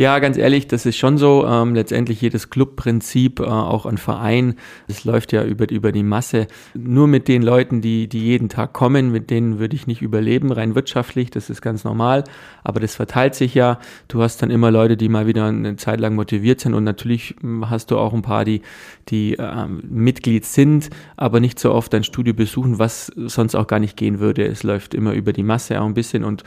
Ja, 0.00 0.20
ganz 0.20 0.36
ehrlich, 0.36 0.68
das 0.68 0.86
ist 0.86 0.96
schon 0.96 1.18
so. 1.18 1.44
Ähm, 1.44 1.74
letztendlich 1.74 2.20
jedes 2.20 2.50
Clubprinzip, 2.50 3.40
äh, 3.40 3.46
auch 3.46 3.84
ein 3.84 3.98
Verein, 3.98 4.54
das 4.86 5.02
läuft 5.02 5.32
ja 5.32 5.42
über, 5.42 5.68
über 5.72 5.90
die 5.90 6.04
Masse. 6.04 6.46
Nur 6.72 7.08
mit 7.08 7.26
den 7.26 7.42
Leuten, 7.42 7.80
die, 7.80 8.08
die 8.08 8.20
jeden 8.20 8.48
Tag 8.48 8.74
kommen, 8.74 9.10
mit 9.10 9.28
denen 9.28 9.58
würde 9.58 9.74
ich 9.74 9.88
nicht 9.88 10.00
überleben, 10.00 10.52
rein 10.52 10.76
wirtschaftlich, 10.76 11.32
das 11.32 11.50
ist 11.50 11.62
ganz 11.62 11.82
normal. 11.82 12.22
Aber 12.62 12.78
das 12.78 12.94
verteilt 12.94 13.34
sich 13.34 13.56
ja. 13.56 13.80
Du 14.06 14.22
hast 14.22 14.40
dann 14.40 14.52
immer 14.52 14.70
Leute, 14.70 14.96
die 14.96 15.08
mal 15.08 15.26
wieder 15.26 15.46
eine 15.46 15.74
Zeit 15.74 15.98
lang 15.98 16.14
motiviert 16.14 16.60
sind 16.60 16.74
und 16.74 16.84
natürlich 16.84 17.34
hm, 17.40 17.68
hast 17.68 17.90
du 17.90 17.98
auch 17.98 18.14
ein 18.14 18.22
paar, 18.22 18.44
die, 18.44 18.62
die 19.08 19.34
äh, 19.34 19.66
Mitglied 19.66 20.44
sind, 20.44 20.90
aber 21.16 21.40
nicht 21.40 21.58
so 21.58 21.72
oft 21.72 21.92
dein 21.92 22.04
Studio 22.04 22.34
besuchen, 22.34 22.78
was 22.78 23.06
sonst 23.16 23.56
auch 23.56 23.66
gar 23.66 23.80
nicht 23.80 23.96
gehen 23.96 24.20
würde. 24.20 24.46
Es 24.46 24.62
läuft 24.62 24.94
immer 24.94 25.14
über 25.14 25.32
die 25.32 25.42
Masse 25.42 25.80
auch 25.80 25.86
ein 25.86 25.94
bisschen 25.94 26.22
und 26.22 26.44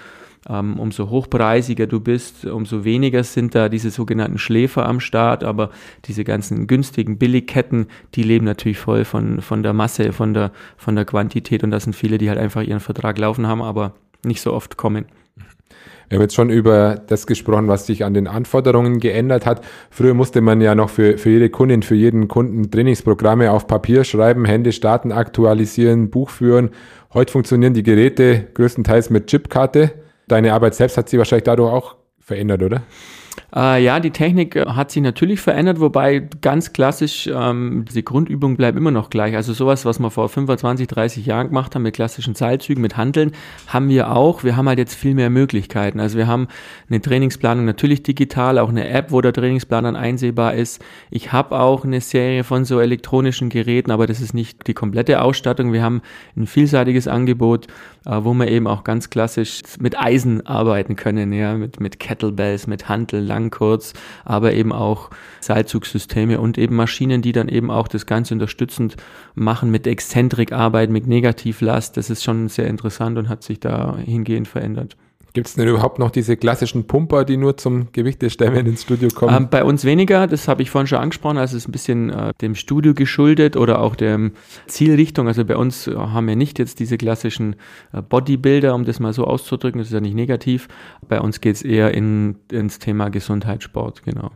ähm, 0.49 0.79
umso 0.79 1.09
hochpreisiger 1.09 1.87
du 1.87 1.99
bist, 1.99 2.45
umso 2.45 2.83
weniger 2.83 3.23
sind 3.23 3.53
da 3.53 3.69
diese 3.69 3.91
sogenannten 3.91 4.37
Schläfer 4.37 4.87
am 4.87 4.99
Start, 4.99 5.43
aber 5.43 5.69
diese 6.05 6.23
ganzen 6.23 6.67
günstigen 6.67 7.17
Billigketten, 7.17 7.87
die 8.15 8.23
leben 8.23 8.45
natürlich 8.45 8.79
voll 8.79 9.05
von, 9.05 9.41
von 9.41 9.63
der 9.63 9.73
Masse, 9.73 10.13
von 10.13 10.33
der, 10.33 10.51
von 10.77 10.95
der 10.95 11.05
Quantität 11.05 11.63
und 11.63 11.71
das 11.71 11.83
sind 11.83 11.93
viele, 11.93 12.17
die 12.17 12.29
halt 12.29 12.39
einfach 12.39 12.63
ihren 12.63 12.79
Vertrag 12.79 13.17
laufen 13.17 13.47
haben, 13.47 13.61
aber 13.61 13.93
nicht 14.25 14.41
so 14.41 14.53
oft 14.53 14.77
kommen. 14.77 15.05
Wir 16.09 16.17
haben 16.17 16.23
jetzt 16.23 16.35
schon 16.35 16.49
über 16.49 16.95
das 17.07 17.25
gesprochen, 17.25 17.69
was 17.69 17.85
sich 17.85 18.03
an 18.03 18.13
den 18.13 18.27
Anforderungen 18.27 18.99
geändert 18.99 19.45
hat. 19.45 19.63
Früher 19.89 20.13
musste 20.13 20.41
man 20.41 20.59
ja 20.59 20.75
noch 20.75 20.89
für, 20.89 21.17
für 21.17 21.29
jede 21.29 21.49
Kundin, 21.49 21.83
für 21.83 21.95
jeden 21.95 22.27
Kunden 22.27 22.69
Trainingsprogramme 22.69 23.49
auf 23.49 23.65
Papier 23.65 24.03
schreiben, 24.03 24.43
Hände 24.43 24.73
starten, 24.73 25.13
aktualisieren, 25.13 26.09
Buch 26.09 26.29
führen. 26.29 26.71
Heute 27.13 27.31
funktionieren 27.31 27.73
die 27.73 27.83
Geräte 27.83 28.47
größtenteils 28.53 29.09
mit 29.09 29.27
Chipkarte 29.27 30.00
deine 30.31 30.53
Arbeit 30.53 30.75
selbst 30.75 30.97
hat 30.97 31.09
sich 31.09 31.17
wahrscheinlich 31.17 31.43
dadurch 31.43 31.71
auch 31.71 31.95
verändert, 32.19 32.63
oder? 32.63 32.83
Äh, 33.53 33.83
ja, 33.83 33.99
die 33.99 34.11
Technik 34.11 34.55
äh, 34.55 34.65
hat 34.65 34.91
sich 34.91 35.03
natürlich 35.03 35.41
verändert, 35.41 35.79
wobei 35.81 36.19
ganz 36.41 36.71
klassisch 36.71 37.29
ähm, 37.31 37.83
diese 37.87 38.01
Grundübung 38.01 38.55
bleibt 38.55 38.77
immer 38.77 38.91
noch 38.91 39.09
gleich. 39.09 39.35
Also 39.35 39.51
sowas, 39.53 39.83
was 39.83 39.99
wir 39.99 40.09
vor 40.09 40.29
25, 40.29 40.87
30 40.87 41.25
Jahren 41.25 41.47
gemacht 41.47 41.75
haben 41.75 41.81
mit 41.81 41.93
klassischen 41.93 42.33
Seilzügen, 42.33 42.81
mit 42.81 42.95
Handeln, 42.95 43.33
haben 43.67 43.89
wir 43.89 44.11
auch. 44.11 44.45
Wir 44.45 44.55
haben 44.55 44.69
halt 44.69 44.79
jetzt 44.79 44.95
viel 44.95 45.15
mehr 45.15 45.29
Möglichkeiten. 45.29 45.99
Also 45.99 46.17
wir 46.17 46.27
haben 46.27 46.47
eine 46.89 47.01
Trainingsplanung 47.01 47.65
natürlich 47.65 48.03
digital, 48.03 48.57
auch 48.57 48.69
eine 48.69 48.87
App, 48.87 49.11
wo 49.11 49.19
der 49.19 49.33
Trainingsplan 49.33 49.83
dann 49.83 49.95
einsehbar 49.97 50.53
ist. 50.53 50.81
Ich 51.09 51.33
habe 51.33 51.59
auch 51.59 51.83
eine 51.83 51.99
Serie 51.99 52.45
von 52.45 52.63
so 52.63 52.79
elektronischen 52.79 53.49
Geräten, 53.49 53.91
aber 53.91 54.07
das 54.07 54.21
ist 54.21 54.33
nicht 54.33 54.65
die 54.67 54.73
komplette 54.73 55.21
Ausstattung. 55.21 55.73
Wir 55.73 55.83
haben 55.83 56.01
ein 56.37 56.47
vielseitiges 56.47 57.09
Angebot, 57.09 57.67
äh, 58.05 58.17
wo 58.23 58.33
wir 58.33 58.47
eben 58.47 58.67
auch 58.67 58.85
ganz 58.85 59.09
klassisch 59.09 59.61
mit 59.79 59.99
Eisen 59.99 60.45
arbeiten 60.47 60.95
können, 60.95 61.33
ja, 61.33 61.55
mit, 61.55 61.81
mit 61.81 61.99
Kettlebells, 61.99 62.65
mit 62.65 62.87
Handeln 62.87 63.25
lang, 63.41 63.49
kurz, 63.51 63.93
aber 64.23 64.53
eben 64.53 64.71
auch 64.71 65.09
Seilzugsysteme 65.39 66.39
und 66.39 66.57
eben 66.57 66.75
Maschinen, 66.75 67.21
die 67.21 67.31
dann 67.31 67.47
eben 67.47 67.71
auch 67.71 67.87
das 67.87 68.05
Ganze 68.05 68.33
unterstützend 68.33 68.95
machen 69.35 69.71
mit 69.71 69.87
Exzentrikarbeit, 69.87 70.89
mit 70.89 71.07
Negativlast. 71.07 71.97
Das 71.97 72.09
ist 72.09 72.23
schon 72.23 72.47
sehr 72.47 72.67
interessant 72.67 73.17
und 73.17 73.29
hat 73.29 73.43
sich 73.43 73.59
da 73.59 73.97
hingehend 73.97 74.47
verändert. 74.47 74.95
Gibt 75.33 75.47
es 75.47 75.55
denn 75.55 75.67
überhaupt 75.67 75.97
noch 75.97 76.11
diese 76.11 76.35
klassischen 76.35 76.87
Pumper, 76.87 77.23
die 77.23 77.37
nur 77.37 77.55
zum 77.55 77.91
Gewichtestemmen 77.93 78.65
ins 78.65 78.83
Studio 78.83 79.09
kommen? 79.09 79.35
Ähm, 79.35 79.47
bei 79.49 79.63
uns 79.63 79.85
weniger, 79.85 80.27
das 80.27 80.49
habe 80.49 80.61
ich 80.61 80.69
vorhin 80.69 80.87
schon 80.87 80.97
angesprochen. 80.97 81.37
Also 81.37 81.55
es 81.55 81.63
ist 81.63 81.69
ein 81.69 81.71
bisschen 81.71 82.09
äh, 82.09 82.33
dem 82.41 82.55
Studio 82.55 82.93
geschuldet 82.93 83.55
oder 83.55 83.79
auch 83.79 83.95
der 83.95 84.31
Zielrichtung. 84.67 85.27
Also 85.27 85.45
bei 85.45 85.55
uns 85.55 85.87
haben 85.87 86.27
wir 86.27 86.35
nicht 86.35 86.59
jetzt 86.59 86.79
diese 86.79 86.97
klassischen 86.97 87.55
äh, 87.93 88.01
Bodybuilder, 88.01 88.75
um 88.75 88.83
das 88.83 88.99
mal 88.99 89.13
so 89.13 89.23
auszudrücken. 89.23 89.79
Das 89.79 89.87
ist 89.87 89.93
ja 89.93 90.01
nicht 90.01 90.15
negativ. 90.15 90.67
Bei 91.07 91.21
uns 91.21 91.39
geht 91.39 91.55
es 91.55 91.61
eher 91.61 91.93
in, 91.93 92.35
ins 92.51 92.79
Thema 92.79 93.09
Gesundheitssport, 93.09 94.03
genau. 94.03 94.31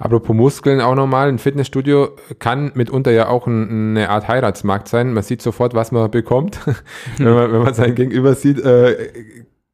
Apropos 0.00 0.34
Muskeln 0.34 0.80
auch 0.80 0.94
nochmal, 0.94 1.28
ein 1.28 1.38
Fitnessstudio 1.38 2.16
kann 2.38 2.72
mitunter 2.74 3.10
ja 3.12 3.28
auch 3.28 3.46
ein, 3.46 3.90
eine 3.90 4.08
Art 4.08 4.28
Heiratsmarkt 4.28 4.88
sein. 4.88 5.12
Man 5.12 5.22
sieht 5.22 5.42
sofort, 5.42 5.74
was 5.74 5.92
man 5.92 6.10
bekommt, 6.10 6.58
wenn, 7.18 7.34
man, 7.34 7.52
wenn 7.52 7.62
man 7.62 7.74
sein 7.74 7.94
Gegenüber 7.94 8.34
sieht. 8.34 8.58
Äh, 8.64 9.10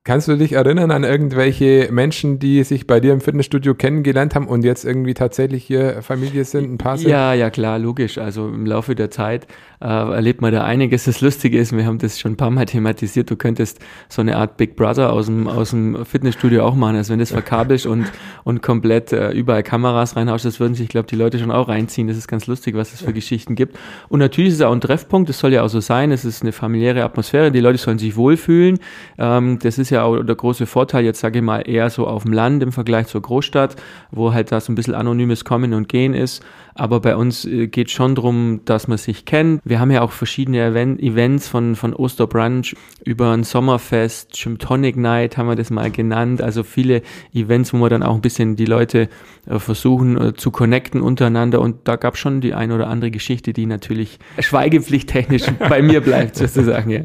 Kannst 0.07 0.29
du 0.29 0.37
dich 0.37 0.53
erinnern 0.53 0.93
an 0.93 1.03
irgendwelche 1.03 1.89
Menschen, 1.91 2.39
die 2.39 2.63
sich 2.63 2.87
bei 2.87 3.01
dir 3.01 3.13
im 3.13 3.21
Fitnessstudio 3.21 3.75
kennengelernt 3.75 4.37
haben 4.37 4.47
und 4.47 4.63
jetzt 4.63 4.85
irgendwie 4.85 5.15
tatsächlich 5.15 5.65
hier 5.65 6.01
Familie 6.01 6.45
sind, 6.45 6.73
ein 6.73 6.79
paar 6.79 6.97
sind? 6.97 7.11
Ja, 7.11 7.35
ja, 7.35 7.51
klar, 7.51 7.81
logisch. 7.81 8.17
Also 8.17 8.47
im 8.47 8.67
Laufe 8.67 8.95
der 8.95 9.11
Zeit 9.11 9.49
äh, 9.81 9.87
erlebt 9.87 10.41
man 10.43 10.53
da 10.53 10.63
einiges. 10.63 11.07
Das 11.07 11.21
Lustige 11.23 11.59
ist, 11.59 11.77
wir 11.77 11.85
haben 11.85 11.99
das 11.99 12.21
schon 12.21 12.35
ein 12.35 12.37
paar 12.37 12.51
Mal 12.51 12.67
thematisiert, 12.67 13.29
du 13.31 13.37
könntest 13.37 13.81
so 14.09 14.23
eine 14.23 14.37
Art 14.37 14.57
Big 14.57 14.77
Brother 14.77 15.13
aus 15.13 15.27
dem, 15.27 15.49
aus 15.49 15.71
dem 15.71 16.05
Fitnessstudio 16.05 16.65
auch 16.65 16.77
machen. 16.77 16.95
Also 16.95 17.13
wenn 17.13 17.19
das 17.19 17.33
verkabelst 17.33 17.87
und, 17.87 18.07
und 18.45 18.63
komplett 18.63 19.13
äh, 19.13 19.33
überall 19.33 19.65
Kameras 19.65 20.15
reinhaust, 20.15 20.45
das 20.45 20.61
würden 20.61 20.75
sich, 20.75 20.89
glaube 20.89 21.09
die 21.09 21.17
Leute 21.17 21.41
schon 21.41 21.51
auch 21.51 21.67
reinziehen. 21.67 22.07
Das 22.07 22.17
ist 22.17 22.29
ganz 22.29 22.47
lustig, 22.47 22.77
was 22.77 22.95
es 22.95 23.01
für 23.01 23.13
Geschichten 23.13 23.57
gibt. 23.57 23.77
Und 24.09 24.21
natürlich 24.21 24.51
ist 24.51 24.61
es 24.61 24.63
auch 24.63 24.73
ein 24.73 24.81
Treffpunkt, 24.81 25.29
das 25.29 25.41
soll 25.41 25.53
ja 25.53 25.65
auch 25.65 25.69
so 25.69 25.81
sein. 25.81 26.13
Es 26.13 26.25
ist 26.25 26.43
eine 26.43 26.53
familiäre 26.53 27.03
Atmosphäre, 27.03 27.51
die 27.51 27.59
Leute 27.59 27.79
sollen 27.79 27.99
sich 27.99 28.15
wohlfühlen. 28.15 28.79
Ähm, 29.19 29.59
das 29.61 29.79
ist 29.79 29.91
ja 29.91 29.96
auch 30.05 30.23
der 30.23 30.37
große 30.37 30.67
Vorteil, 30.67 31.05
jetzt 31.05 31.21
sage 31.21 31.38
ich 31.38 31.45
mal, 31.45 31.61
eher 31.61 31.91
so 31.91 32.07
auf 32.07 32.25
dem 32.25 32.33
Land 32.33 32.62
im 32.62 32.73
Vergleich 32.73 33.07
zur 33.07 33.23
Großstadt, 33.23 33.76
wo 34.11 34.33
halt 34.33 34.53
da 34.53 34.61
so 34.61 34.73
ein 34.73 34.75
bisschen 34.75 34.95
anonymes 34.95 35.45
Kommen 35.45 35.75
und 35.75 35.88
Gehen 35.88 36.15
ist. 36.15 36.45
Aber 36.75 37.00
bei 37.00 37.17
uns 37.17 37.47
äh, 37.47 37.69
geht 37.69 37.91
schon 37.91 38.15
darum, 38.15 38.61
dass 38.67 38.87
man 38.87 38.99
sich 38.99 39.25
kennt. 39.25 39.62
Wir 39.65 39.81
haben 39.81 39.91
ja 39.91 40.03
auch 40.03 40.12
verschiedene 40.12 40.62
Event 40.62 41.00
Events 41.00 41.49
von, 41.49 41.75
von 41.75 41.95
Osterbrunch 41.95 42.76
über 43.05 43.33
ein 43.33 43.45
Sommerfest, 43.45 44.33
Gym 44.33 44.59
Tonic 44.59 44.97
Night 44.97 45.37
haben 45.37 45.49
wir 45.49 45.57
das 45.57 45.71
mal 45.71 45.91
genannt. 45.91 46.43
Also 46.43 46.62
viele 46.62 47.03
Events, 47.33 47.73
wo 47.73 47.79
wir 47.79 47.88
dann 47.88 48.03
auch 48.03 48.15
ein 48.15 48.21
bisschen 48.21 48.57
die 48.57 48.67
Leute 48.67 49.09
äh, 49.47 49.59
versuchen 49.59 50.21
äh, 50.21 50.35
zu 50.35 50.50
connecten 50.50 51.00
untereinander. 51.00 51.61
Und 51.61 51.88
da 51.88 51.97
gab 51.97 52.15
es 52.15 52.21
schon 52.21 52.41
die 52.41 52.53
ein 52.53 52.73
oder 52.73 52.88
andere 52.88 53.11
Geschichte, 53.11 53.55
die 53.55 53.65
natürlich 53.65 54.19
schweigepflichttechnisch 54.38 55.47
bei 55.69 55.81
mir 55.81 56.03
bleibt, 56.03 56.37
sozusagen. 56.37 56.91
Ja. 56.91 57.00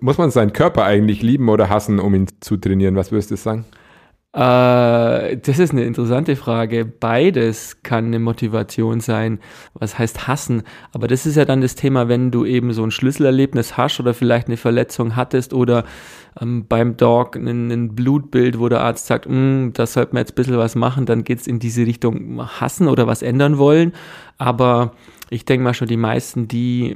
Muss 0.00 0.18
man 0.18 0.30
seinen 0.30 0.52
Körper 0.52 0.84
eigentlich 0.84 1.22
lieben 1.22 1.48
oder 1.48 1.68
hassen, 1.68 1.98
um 1.98 2.14
ihn 2.14 2.26
zu 2.40 2.56
trainieren? 2.56 2.96
Was 2.96 3.12
würdest 3.12 3.30
du 3.30 3.36
sagen? 3.36 3.64
Äh, 4.36 5.38
das 5.38 5.58
ist 5.58 5.72
eine 5.72 5.84
interessante 5.84 6.36
Frage. 6.36 6.84
Beides 6.84 7.82
kann 7.82 8.06
eine 8.06 8.18
Motivation 8.18 9.00
sein. 9.00 9.38
Was 9.72 9.98
heißt 9.98 10.28
hassen? 10.28 10.62
Aber 10.92 11.08
das 11.08 11.24
ist 11.24 11.36
ja 11.36 11.46
dann 11.46 11.62
das 11.62 11.74
Thema, 11.74 12.08
wenn 12.08 12.30
du 12.30 12.44
eben 12.44 12.74
so 12.74 12.84
ein 12.84 12.90
Schlüsselerlebnis 12.90 13.78
hast 13.78 13.98
oder 13.98 14.12
vielleicht 14.12 14.48
eine 14.48 14.58
Verletzung 14.58 15.16
hattest 15.16 15.54
oder 15.54 15.84
ähm, 16.38 16.66
beim 16.68 16.98
Dog 16.98 17.34
ein, 17.36 17.70
ein, 17.70 17.94
Blutbild, 17.94 18.58
wo 18.58 18.68
der 18.68 18.82
Arzt 18.82 19.06
sagt, 19.06 19.26
mm, 19.26 19.70
da 19.72 19.86
sollte 19.86 20.12
man 20.12 20.20
jetzt 20.20 20.32
ein 20.32 20.34
bisschen 20.34 20.58
was 20.58 20.74
machen, 20.74 21.06
dann 21.06 21.24
geht 21.24 21.40
es 21.40 21.46
in 21.46 21.58
diese 21.58 21.86
Richtung 21.86 22.46
hassen 22.60 22.88
oder 22.88 23.06
was 23.06 23.22
ändern 23.22 23.56
wollen. 23.56 23.94
Aber 24.36 24.92
ich 25.30 25.46
denke 25.46 25.64
mal 25.64 25.72
schon, 25.72 25.88
die 25.88 25.96
meisten, 25.96 26.46
die 26.46 26.94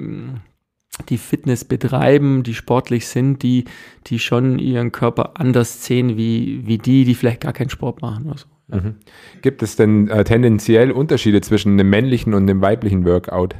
die 1.03 1.19
Fitness 1.19 1.65
betreiben, 1.65 2.43
die 2.43 2.55
sportlich 2.55 3.07
sind, 3.07 3.43
die, 3.43 3.65
die 4.07 4.19
schon 4.19 4.59
ihren 4.59 4.93
Körper 4.93 5.33
anders 5.35 5.85
sehen 5.85 6.17
wie, 6.17 6.67
wie 6.67 6.79
die, 6.79 7.05
die 7.05 7.15
vielleicht 7.15 7.41
gar 7.41 7.53
keinen 7.53 7.71
Sport 7.71 8.03
machen. 8.03 8.27
Oder 8.27 8.39
so. 8.39 8.47
Mhm. 8.69 8.97
Gibt 9.43 9.63
es 9.63 9.77
denn 9.77 10.09
äh, 10.09 10.25
tendenziell 10.25 10.93
Unterschiede 10.93 11.41
zwischen 11.41 11.73
einem 11.73 11.91
männlichen 11.91 12.35
und 12.35 12.49
einem 12.49 12.61
weiblichen 12.61 13.05
Workout? 13.05 13.57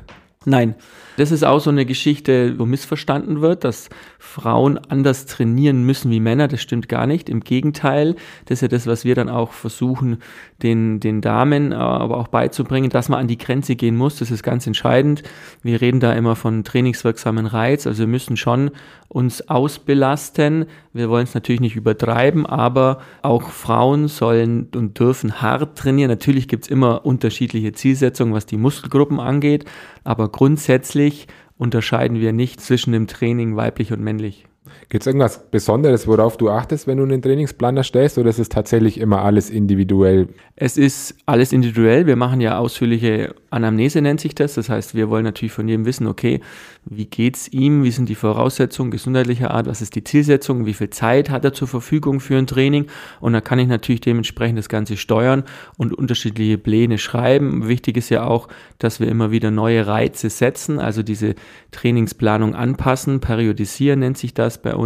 Nein, 0.47 0.75
das 1.19 1.33
ist 1.33 1.45
auch 1.45 1.61
so 1.61 1.69
eine 1.69 1.85
Geschichte, 1.85 2.59
wo 2.59 2.65
missverstanden 2.65 3.43
wird, 3.43 3.63
dass 3.63 3.91
Frauen 4.19 4.79
anders 4.79 5.27
trainieren 5.27 5.85
müssen 5.85 6.11
wie 6.11 6.19
Männer. 6.19 6.49
Das 6.49 6.63
stimmt 6.63 6.89
gar 6.89 7.07
nicht. 7.07 7.29
Im 7.29 7.41
Gegenteil, 7.41 8.15
das 8.47 8.57
ist 8.57 8.63
ja 8.63 8.69
das, 8.69 8.87
was 8.87 9.05
wir 9.05 9.15
dann 9.15 9.29
auch 9.29 9.53
versuchen, 9.53 10.23
den, 10.63 10.99
den 10.99 11.21
Damen 11.21 11.73
äh, 11.73 11.75
aber 11.75 12.17
auch 12.17 12.29
beizubringen, 12.29 12.89
dass 12.89 13.11
man 13.11 13.21
an 13.21 13.29
die 13.29 13.37
Grenze 13.37 13.77
gehen 13.77 13.99
muss. 13.99 14.17
Das 14.17 14.31
ist 14.31 14.43
ganz 14.43 14.67
entscheidend. 14.67 15.23
Wir 15.63 15.83
reden 15.83 16.01
da 16.01 16.15
immer 16.15 16.37
von 16.37 16.65
trainingswirksamen 16.65 17.45
Reiz. 17.45 17.87
Also 17.87 18.01
wir 18.01 18.07
müssen 18.07 18.39
schon 18.39 18.71
uns 19.09 19.47
ausbelasten. 19.49 20.67
Wir 20.95 21.11
wollen 21.11 21.25
es 21.25 21.35
natürlich 21.35 21.61
nicht 21.61 21.77
übertreiben, 21.77 22.47
aber 22.47 23.01
auch 23.23 23.51
Frauen 23.51 24.09
sollen 24.09 24.69
und 24.75 24.99
dürfen 24.99 25.43
hart 25.43 25.77
trainieren. 25.77 26.09
Natürlich 26.09 26.49
gibt 26.49 26.65
es 26.65 26.71
immer 26.71 27.05
unterschiedliche 27.05 27.73
Zielsetzungen, 27.73 28.33
was 28.33 28.47
die 28.47 28.57
Muskelgruppen 28.57 29.21
angeht, 29.21 29.65
aber 30.05 30.30
grundsätzlich 30.33 31.27
unterscheiden 31.57 32.21
wir 32.21 32.33
nicht 32.33 32.61
zwischen 32.61 32.93
dem 32.93 33.07
Training 33.07 33.57
weiblich 33.57 33.93
und 33.93 34.01
männlich. 34.01 34.47
Gibt 34.91 35.05
es 35.05 35.07
irgendwas 35.07 35.51
Besonderes, 35.53 36.09
worauf 36.09 36.37
du 36.37 36.51
achtest, 36.51 36.89
wenn 36.89 36.99
du 36.99 37.05
einen 37.05 37.23
Trainingsplan 37.23 37.77
erstellst, 37.77 38.19
oder 38.19 38.29
ist 38.29 38.41
es 38.41 38.49
tatsächlich 38.49 38.99
immer 38.99 39.23
alles 39.23 39.49
individuell? 39.49 40.27
Es 40.57 40.77
ist 40.77 41.15
alles 41.27 41.53
individuell. 41.53 42.07
Wir 42.07 42.17
machen 42.17 42.41
ja 42.41 42.59
ausführliche 42.59 43.37
Anamnese, 43.51 44.03
nennt 44.03 44.21
sich 44.21 44.35
das. 44.35 44.55
Das 44.55 44.69
heißt, 44.69 44.97
wir 44.97 45.09
wollen 45.09 45.25
natürlich 45.25 45.53
von 45.53 45.69
jedem 45.69 45.87
wissen, 45.87 46.09
okay, 46.09 46.41
wie 46.85 47.07
geht 47.07 47.37
es 47.37 47.53
ihm, 47.53 47.85
wie 47.85 47.91
sind 47.91 48.09
die 48.09 48.15
Voraussetzungen 48.15 48.91
gesundheitlicher 48.91 49.53
Art, 49.53 49.67
was 49.67 49.83
ist 49.83 49.95
die 49.95 50.03
Zielsetzung, 50.03 50.67
wie 50.67 50.75
viel 50.75 50.91
Zeit 50.91 51.31
hat 51.31 51.45
er 51.45 51.53
zur 51.53 51.69
Verfügung 51.69 52.21
für 52.21 52.37
ein 52.37 52.47
Training 52.47 52.87
und 53.21 53.33
da 53.33 53.41
kann 53.41 53.59
ich 53.59 53.69
natürlich 53.69 54.01
dementsprechend 54.01 54.59
das 54.59 54.69
Ganze 54.69 54.97
steuern 54.97 55.45
und 55.77 55.93
unterschiedliche 55.93 56.59
Pläne 56.59 56.99
schreiben. 56.99 57.69
Wichtig 57.69 57.97
ist 57.97 58.09
ja 58.09 58.25
auch, 58.25 58.49
dass 58.79 58.99
wir 58.99 59.09
immer 59.09 59.31
wieder 59.31 59.51
neue 59.51 59.87
Reize 59.87 60.31
setzen, 60.31 60.79
also 60.79 61.03
diese 61.03 61.35
Trainingsplanung 61.71 62.55
anpassen, 62.55 63.21
periodisieren 63.21 64.01
nennt 64.01 64.17
sich 64.17 64.33
das 64.33 64.63
bei 64.63 64.75
uns, 64.75 64.80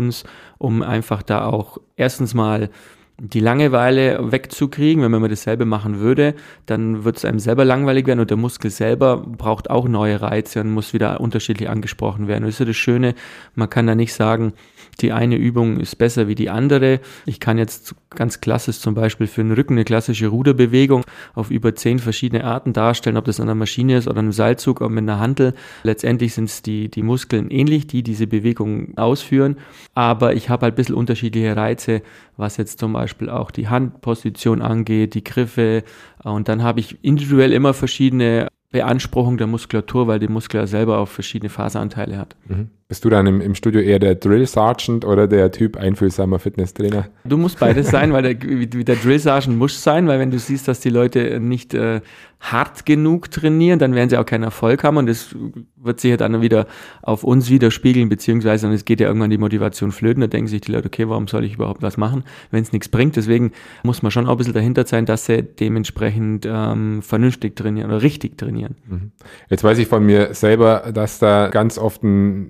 um 0.59 0.83
einfach 0.83 1.23
da 1.23 1.47
auch 1.47 1.79
erstens 1.97 2.35
mal 2.35 2.71
die 3.19 3.41
Langeweile 3.41 4.33
wegzukriegen. 4.33 5.03
Wenn 5.03 5.11
man 5.13 5.31
dasselbe 5.31 5.65
machen 5.65 6.01
würde, 6.01 6.35
dann 6.67 7.05
wird 7.05 7.17
es 7.19 7.25
einem 7.25 7.39
selber 7.39 7.65
langweilig 7.65 8.07
werden 8.07 8.21
und 8.21 8.31
der 8.31 8.37
Muskel 8.37 8.71
selber 8.71 9.19
braucht 9.19 9.71
auch 9.71 9.87
neue 9.87 10.21
Reize 10.21 10.61
und 10.61 10.73
muss 10.73 10.93
wieder 10.93 11.21
unterschiedlich 11.21 11.69
angesprochen 11.69 12.27
werden. 12.27 12.45
Das 12.45 12.55
ist 12.55 12.59
ja 12.61 12.67
das 12.67 12.77
Schöne, 12.77 13.15
man 13.55 13.71
kann 13.71 13.87
da 13.87 13.95
nicht 13.95 14.15
sagen, 14.15 14.53
die 15.01 15.13
eine 15.13 15.37
Übung 15.37 15.81
ist 15.81 15.97
besser 15.97 16.29
wie 16.29 16.35
die 16.35 16.51
andere. 16.51 17.01
Ich 17.27 17.41
kann 17.41 17.59
jetzt 17.59 17.95
ganz 18.11 18.41
klassisch 18.41 18.79
zum 18.79 18.95
Beispiel 18.95 19.27
für 19.27 19.43
den 19.43 19.53
Rücken 19.53 19.75
eine 19.75 19.85
klassische 19.85 20.29
Ruderbewegung 20.29 21.05
auf 21.35 21.51
über 21.51 21.75
zehn 21.75 21.99
verschiedene 21.99 22.45
Arten 22.45 22.73
darstellen, 22.73 23.17
ob 23.17 23.25
das 23.25 23.41
an 23.41 23.49
einer 23.49 23.57
Maschine 23.57 23.97
ist 23.97 24.07
oder 24.07 24.21
einem 24.21 24.33
Seilzug 24.33 24.81
oder 24.81 24.91
mit 24.91 25.03
einer 25.03 25.19
Hantel. 25.19 25.55
Letztendlich 25.83 26.35
sind 26.35 26.45
es 26.45 26.63
die, 26.63 26.89
die 26.89 27.03
Muskeln 27.03 27.51
ähnlich, 27.51 27.87
die 27.87 28.03
diese 28.03 28.27
Bewegung 28.27 28.97
ausführen, 28.97 29.57
aber 29.95 30.35
ich 30.35 30.49
habe 30.49 30.63
halt 30.63 30.75
ein 30.75 30.77
bisschen 30.77 30.95
unterschiedliche 30.95 31.57
Reize, 31.57 32.03
was 32.37 32.57
jetzt 32.57 32.79
zum 32.79 32.93
Beispiel 32.93 33.04
auch 33.29 33.51
die 33.51 33.69
Handposition 33.69 34.63
angeht, 34.63 35.15
die 35.15 35.25
Griffe 35.25 35.85
und 36.23 36.49
dann 36.49 36.63
habe 36.63 36.81
ich 36.81 37.03
individuell 37.03 37.53
immer 37.53 37.75
verschiedene 37.75 38.49
Beanspruchung 38.71 39.39
der 39.39 39.47
Muskulatur, 39.47 40.09
weil 40.09 40.19
die 40.19 40.29
Muskel 40.29 40.61
ja 40.61 40.67
selber 40.67 40.99
auch 40.99 41.09
verschiedene 41.09 41.49
Faseranteile 41.49 42.19
hat. 42.19 42.35
Mhm. 42.49 42.71
Bist 42.87 43.03
du 43.03 43.09
dann 43.09 43.27
im, 43.27 43.41
im, 43.41 43.55
Studio 43.55 43.81
eher 43.81 43.99
der 43.99 44.15
Drill 44.15 44.47
Sergeant 44.47 45.07
oder 45.07 45.27
der 45.27 45.51
Typ 45.51 45.79
einfühlsamer 45.79 46.39
Fitnesstrainer? 46.39 47.07
Du 47.25 47.39
musst 47.39 47.59
beides 47.59 47.91
sein, 47.91 48.13
weil 48.13 48.35
der, 48.35 48.43
wie, 48.49 48.67
der 48.67 48.97
Drill 48.97 49.19
Sergeant 49.19 49.57
muss 49.57 49.83
sein, 49.83 50.07
weil 50.07 50.19
wenn 50.19 50.31
du 50.31 50.39
siehst, 50.39 50.69
dass 50.69 50.81
die 50.81 50.91
Leute 50.91 51.41
nicht 51.41 51.73
äh, 51.73 52.03
hart 52.41 52.85
genug 52.85 53.31
trainieren, 53.31 53.79
dann 53.79 53.95
werden 53.95 54.11
sie 54.11 54.19
auch 54.19 54.27
keinen 54.27 54.43
Erfolg 54.43 54.85
haben 54.85 54.99
und 54.99 55.07
das 55.07 55.35
wird 55.77 55.99
sich 55.99 56.11
ja 56.11 56.19
dann 56.19 56.43
wieder 56.43 56.67
auf 57.01 57.25
uns 57.25 57.49
widerspiegeln, 57.49 58.11
beziehungsweise 58.11 58.69
dann 58.69 58.79
geht 58.85 59.01
ja 59.01 59.07
irgendwann 59.07 59.31
die 59.31 59.39
Motivation 59.39 59.91
flöten, 59.91 60.21
da 60.21 60.27
denken 60.27 60.49
sich 60.49 60.61
die 60.61 60.73
Leute, 60.73 60.89
okay, 60.89 61.09
warum 61.09 61.27
soll 61.27 61.45
ich 61.45 61.55
überhaupt 61.55 61.81
was 61.81 61.97
machen, 61.97 62.23
wenn 62.51 62.63
es 62.63 62.73
nichts 62.73 62.91
bringt. 62.91 63.17
Deswegen 63.17 63.53
muss 63.83 64.03
man 64.03 64.13
schon 64.13 64.27
auch 64.27 64.33
ein 64.33 64.37
bisschen 64.37 64.53
dahinter 64.53 64.87
sein, 64.87 65.07
dass 65.07 65.25
sie 65.25 65.43
dementsprechend 65.43 66.47
ähm, 66.47 67.01
vernünftig 67.01 67.57
trainieren 67.57 67.91
oder 67.91 68.03
richtig 68.03 68.37
trainieren. 68.37 68.77
Mhm. 68.87 69.13
Jetzt 69.49 69.65
weiß 69.65 69.79
ich 69.79 69.89
von 69.89 70.05
mir 70.05 70.35
selber, 70.35 70.93
dass 70.93 71.19
da 71.19 71.49
ganz 71.49 71.79
oft 71.79 72.03
ein 72.03 72.49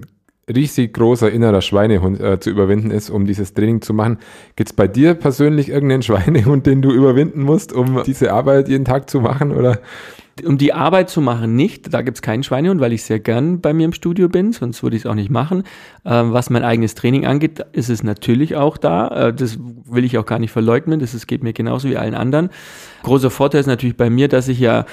riesig 0.53 0.95
großer 0.95 1.31
innerer 1.31 1.63
Schweinehund 1.63 2.21
äh, 2.21 2.41
zu 2.41 2.51
überwinden 2.51 2.91
ist, 2.91 3.11
um 3.11 3.27
dieses 3.27 3.55
Training 3.55 3.83
zu 3.83 3.95
machen. 3.95 4.19
Gibt 4.57 4.71
es 4.71 4.77
bei 4.77 4.89
dir 4.89 5.15
persönlich 5.15 5.69
irgendeinen 5.69 6.03
Schweinehund, 6.05 6.67
den 6.67 6.83
du 6.83 6.91
überwinden 6.91 7.43
musst, 7.43 7.73
um 7.73 8.03
diese 8.05 8.33
Arbeit 8.33 8.69
jeden 8.69 8.85
Tag 8.85 9.09
zu 9.09 9.21
machen? 9.21 9.53
Oder 9.53 9.81
um 10.45 10.59
die 10.59 10.73
Arbeit 10.73 11.11
zu 11.11 11.21
machen, 11.21 11.55
nicht. 11.55 11.95
Da 11.95 12.03
gibt 12.03 12.19
es 12.19 12.23
keinen 12.23 12.43
Schweinehund, 12.43 12.81
weil 12.81 12.93
ich 12.93 13.05
sehr 13.05 13.21
gern 13.21 13.61
bei 13.61 13.73
mir 13.73 13.85
im 13.85 13.93
Studio 13.93 14.29
bin, 14.29 14.53
sonst 14.53 14.83
würde 14.83 14.97
ich 14.97 15.03
es 15.03 15.07
auch 15.07 15.15
nicht 15.15 15.31
machen. 15.31 15.63
Ähm, 16.05 16.33
was 16.33 16.51
mein 16.51 16.65
eigenes 16.65 16.97
Training 16.97 17.25
angeht, 17.25 17.65
ist 17.73 17.89
es 17.89 18.03
natürlich 18.03 18.57
auch 18.57 18.77
da. 18.77 19.29
Äh, 19.29 19.35
das 19.35 19.59
will 19.89 20.05
ich 20.05 20.19
auch 20.19 20.27
gar 20.27 20.41
nicht 20.41 20.51
verleugnen. 20.51 20.99
Das 20.99 21.15
ist, 21.15 21.29
geht 21.29 21.45
mir 21.45 21.53
genauso 21.53 21.89
wie 21.89 21.97
allen 21.97 22.15
anderen. 22.15 22.51
Großer 23.05 23.31
Vorteil 23.31 23.61
ist 23.61 23.69
natürlich 23.69 23.97
bei 23.97 24.11
mir, 24.11 24.27
dass 24.27 24.49
ich 24.49 24.59
ja 24.59 24.87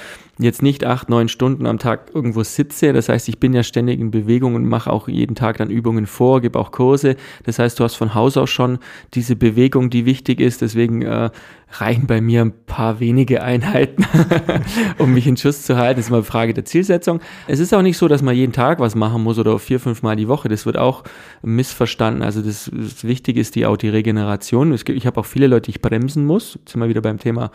jetzt 0.44 0.62
nicht 0.62 0.84
acht, 0.84 1.08
neun 1.08 1.28
Stunden 1.28 1.66
am 1.66 1.78
Tag 1.78 2.10
irgendwo 2.14 2.42
sitze. 2.42 2.92
Das 2.92 3.08
heißt, 3.08 3.28
ich 3.28 3.38
bin 3.38 3.52
ja 3.52 3.62
ständig 3.62 4.00
in 4.00 4.10
Bewegung 4.10 4.54
und 4.54 4.66
mache 4.66 4.92
auch 4.92 5.08
jeden 5.08 5.34
Tag 5.34 5.58
dann 5.58 5.70
Übungen 5.70 6.06
vor, 6.06 6.40
gebe 6.40 6.58
auch 6.58 6.70
Kurse. 6.70 7.16
Das 7.44 7.58
heißt, 7.58 7.78
du 7.78 7.84
hast 7.84 7.94
von 7.94 8.14
Haus 8.14 8.36
aus 8.36 8.50
schon 8.50 8.78
diese 9.14 9.36
Bewegung, 9.36 9.90
die 9.90 10.06
wichtig 10.06 10.40
ist. 10.40 10.62
Deswegen 10.62 11.02
äh, 11.02 11.30
reichen 11.80 12.06
bei 12.06 12.20
mir 12.20 12.42
ein 12.42 12.52
paar 12.66 13.00
wenige 13.00 13.42
Einheiten, 13.42 14.04
um 14.98 15.14
mich 15.14 15.26
in 15.26 15.36
Schuss 15.36 15.62
zu 15.62 15.76
halten. 15.76 15.98
Das 15.98 16.06
ist 16.06 16.10
mal 16.10 16.18
eine 16.18 16.24
Frage 16.24 16.54
der 16.54 16.64
Zielsetzung. 16.64 17.20
Es 17.46 17.58
ist 17.58 17.72
auch 17.74 17.82
nicht 17.82 17.96
so, 17.98 18.08
dass 18.08 18.22
man 18.22 18.34
jeden 18.34 18.52
Tag 18.52 18.80
was 18.80 18.94
machen 18.94 19.22
muss 19.22 19.38
oder 19.38 19.58
vier, 19.58 19.80
fünf 19.80 20.02
Mal 20.02 20.16
die 20.16 20.28
Woche. 20.28 20.48
Das 20.48 20.66
wird 20.66 20.76
auch 20.76 21.04
missverstanden. 21.42 22.22
Also 22.22 22.42
das, 22.42 22.70
das 22.72 23.04
Wichtige 23.04 23.40
ist 23.40 23.54
die, 23.54 23.66
auch 23.66 23.76
die 23.76 23.88
Regeneration. 23.88 24.70
Gibt, 24.76 24.90
ich 24.90 25.06
habe 25.06 25.20
auch 25.20 25.26
viele 25.26 25.46
Leute, 25.46 25.66
die 25.66 25.70
ich 25.72 25.82
bremsen 25.82 26.26
muss. 26.26 26.54
Jetzt 26.54 26.72
sind 26.72 26.80
wir 26.80 26.88
wieder 26.88 27.02
beim 27.02 27.18
Thema 27.18 27.50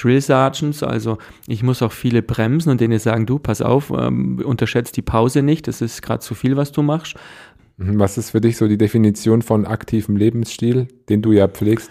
Drill 0.00 0.20
Sergeants, 0.20 0.82
also 0.82 1.18
ich 1.46 1.62
muss 1.62 1.82
auch 1.82 1.92
viele 1.92 2.22
bremsen 2.22 2.70
und 2.70 2.80
denen 2.80 2.98
sagen, 2.98 3.26
du, 3.26 3.38
pass 3.38 3.60
auf, 3.62 3.90
ähm, 3.90 4.40
unterschätzt 4.44 4.96
die 4.96 5.02
Pause 5.02 5.42
nicht, 5.42 5.68
das 5.68 5.80
ist 5.80 6.02
gerade 6.02 6.20
zu 6.20 6.34
viel, 6.34 6.56
was 6.56 6.72
du 6.72 6.82
machst. 6.82 7.16
Mhm, 7.78 7.98
was 7.98 8.18
ist 8.18 8.30
für 8.30 8.40
dich 8.40 8.56
so 8.56 8.68
die 8.68 8.78
Definition 8.78 9.42
von 9.42 9.66
aktivem 9.66 10.16
Lebensstil, 10.16 10.88
den 11.08 11.22
du 11.22 11.32
ja 11.32 11.48
pflegst? 11.48 11.90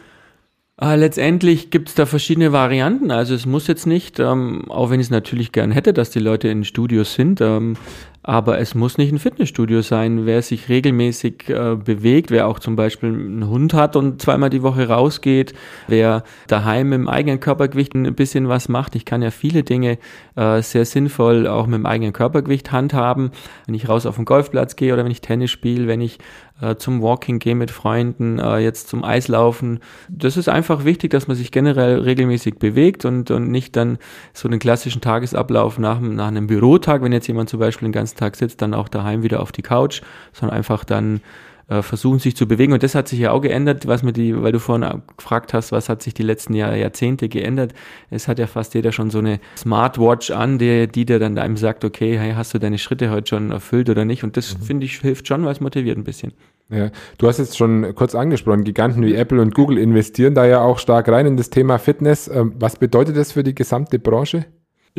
Äh, 0.79 0.95
letztendlich 0.95 1.71
gibt 1.71 1.89
es 1.89 1.95
da 1.95 2.05
verschiedene 2.05 2.51
Varianten. 2.51 3.09
Also 3.09 3.33
es 3.33 3.47
muss 3.47 3.65
jetzt 3.65 3.87
nicht, 3.87 4.19
ähm, 4.19 4.69
auch 4.69 4.91
wenn 4.91 4.99
ich 4.99 5.07
es 5.07 5.11
natürlich 5.11 5.51
gern 5.51 5.71
hätte, 5.71 5.91
dass 5.91 6.11
die 6.11 6.19
Leute 6.19 6.49
in 6.49 6.63
Studios 6.63 7.15
sind, 7.15 7.41
ähm, 7.41 7.77
aber 8.27 8.59
es 8.59 8.75
muss 8.75 8.97
nicht 8.97 9.13
ein 9.13 9.19
Fitnessstudio 9.19 9.81
sein. 9.81 10.25
Wer 10.25 10.41
sich 10.41 10.67
regelmäßig 10.67 11.47
äh, 11.47 11.77
bewegt, 11.77 12.29
wer 12.29 12.47
auch 12.47 12.59
zum 12.59 12.75
Beispiel 12.75 13.07
einen 13.07 13.47
Hund 13.47 13.73
hat 13.73 13.95
und 13.95 14.21
zweimal 14.21 14.49
die 14.49 14.63
Woche 14.63 14.89
rausgeht, 14.89 15.53
wer 15.87 16.25
daheim 16.47 16.91
im 16.91 17.07
eigenen 17.07 17.39
Körpergewicht 17.39 17.95
ein 17.95 18.13
bisschen 18.15 18.49
was 18.49 18.67
macht. 18.67 18.95
Ich 18.95 19.05
kann 19.05 19.21
ja 19.21 19.31
viele 19.31 19.63
Dinge 19.63 19.97
äh, 20.35 20.61
sehr 20.61 20.83
sinnvoll 20.83 21.47
auch 21.47 21.67
mit 21.67 21.75
dem 21.75 21.85
eigenen 21.85 22.11
Körpergewicht 22.11 22.73
handhaben. 22.73 23.31
Wenn 23.65 23.75
ich 23.75 23.87
raus 23.87 24.05
auf 24.05 24.17
den 24.17 24.25
Golfplatz 24.25 24.75
gehe 24.75 24.91
oder 24.91 25.05
wenn 25.05 25.11
ich 25.11 25.21
Tennis 25.21 25.49
spiele, 25.49 25.87
wenn 25.87 26.01
ich 26.01 26.19
äh, 26.61 26.75
zum 26.75 27.01
Walking 27.01 27.39
gehe 27.39 27.55
mit 27.55 27.71
Freunden, 27.71 28.39
äh, 28.39 28.57
jetzt 28.57 28.87
zum 28.87 29.03
Eislaufen. 29.03 29.79
Das 30.09 30.37
ist 30.37 30.49
einfach 30.49 30.85
wichtig, 30.85 31.11
dass 31.11 31.27
man 31.27 31.37
sich 31.37 31.51
generell 31.51 31.99
regelmäßig 31.99 32.57
bewegt 32.57 33.05
und, 33.05 33.31
und 33.31 33.51
nicht 33.51 33.75
dann 33.75 33.99
so 34.33 34.47
einen 34.47 34.59
klassischen 34.59 35.01
Tagesablauf 35.01 35.77
nach, 35.77 35.99
nach 35.99 36.27
einem 36.27 36.47
Bürotag, 36.47 37.03
wenn 37.03 37.11
jetzt 37.11 37.27
jemand 37.27 37.49
zum 37.49 37.59
Beispiel 37.59 37.87
den 37.87 37.93
ganzen 37.93 38.16
Tag 38.17 38.35
sitzt, 38.35 38.61
dann 38.61 38.73
auch 38.73 38.89
daheim 38.89 39.23
wieder 39.23 39.39
auf 39.41 39.51
die 39.51 39.61
Couch, 39.61 40.01
sondern 40.33 40.57
einfach 40.57 40.83
dann 40.83 41.21
äh, 41.69 41.81
versuchen, 41.81 42.19
sich 42.19 42.35
zu 42.35 42.47
bewegen. 42.47 42.73
Und 42.73 42.83
das 42.83 42.95
hat 42.95 43.07
sich 43.07 43.19
ja 43.19 43.31
auch 43.31 43.41
geändert, 43.41 43.87
was 43.87 44.03
mir 44.03 44.13
die, 44.13 44.41
weil 44.41 44.51
du 44.51 44.59
vorhin 44.59 45.01
gefragt 45.17 45.53
hast, 45.53 45.71
was 45.71 45.89
hat 45.89 46.01
sich 46.01 46.13
die 46.13 46.23
letzten 46.23 46.53
Jahr, 46.53 46.75
Jahrzehnte 46.75 47.29
geändert. 47.29 47.73
Es 48.09 48.27
hat 48.27 48.39
ja 48.39 48.47
fast 48.47 48.73
jeder 48.73 48.91
schon 48.91 49.09
so 49.09 49.19
eine 49.19 49.39
Smartwatch 49.57 50.31
an, 50.31 50.57
die, 50.57 50.87
die 50.87 51.05
dir 51.05 51.19
dann 51.19 51.37
einem 51.37 51.57
sagt, 51.57 51.83
okay, 51.83 52.17
hey, 52.17 52.33
hast 52.35 52.53
du 52.53 52.59
deine 52.59 52.77
Schritte 52.77 53.09
heute 53.11 53.27
schon 53.27 53.51
erfüllt 53.51 53.89
oder 53.89 54.05
nicht? 54.05 54.23
Und 54.23 54.37
das, 54.37 54.57
mhm. 54.57 54.63
finde 54.63 54.85
ich, 54.85 54.99
hilft 54.99 55.27
schon, 55.27 55.43
weil 55.43 55.51
es 55.51 55.59
motiviert 55.59 55.97
ein 55.97 56.03
bisschen. 56.03 56.33
Ja, 56.69 56.89
du 57.17 57.27
hast 57.27 57.37
jetzt 57.37 57.57
schon 57.57 57.95
kurz 57.95 58.13
angesprochen, 58.13 58.65
Giganten 58.65 59.05
wie 59.05 59.15
Apple 59.15 59.41
und 59.41 59.55
Google 59.55 59.77
investieren 59.77 60.35
da 60.35 60.45
ja 60.45 60.61
auch 60.61 60.79
stark 60.79 61.07
rein 61.07 61.25
in 61.25 61.37
das 61.37 61.49
Thema 61.49 61.79
Fitness. 61.79 62.27
Ähm, 62.27 62.53
was 62.59 62.75
bedeutet 62.75 63.15
das 63.15 63.31
für 63.31 63.43
die 63.43 63.55
gesamte 63.55 63.99
Branche? 63.99 64.45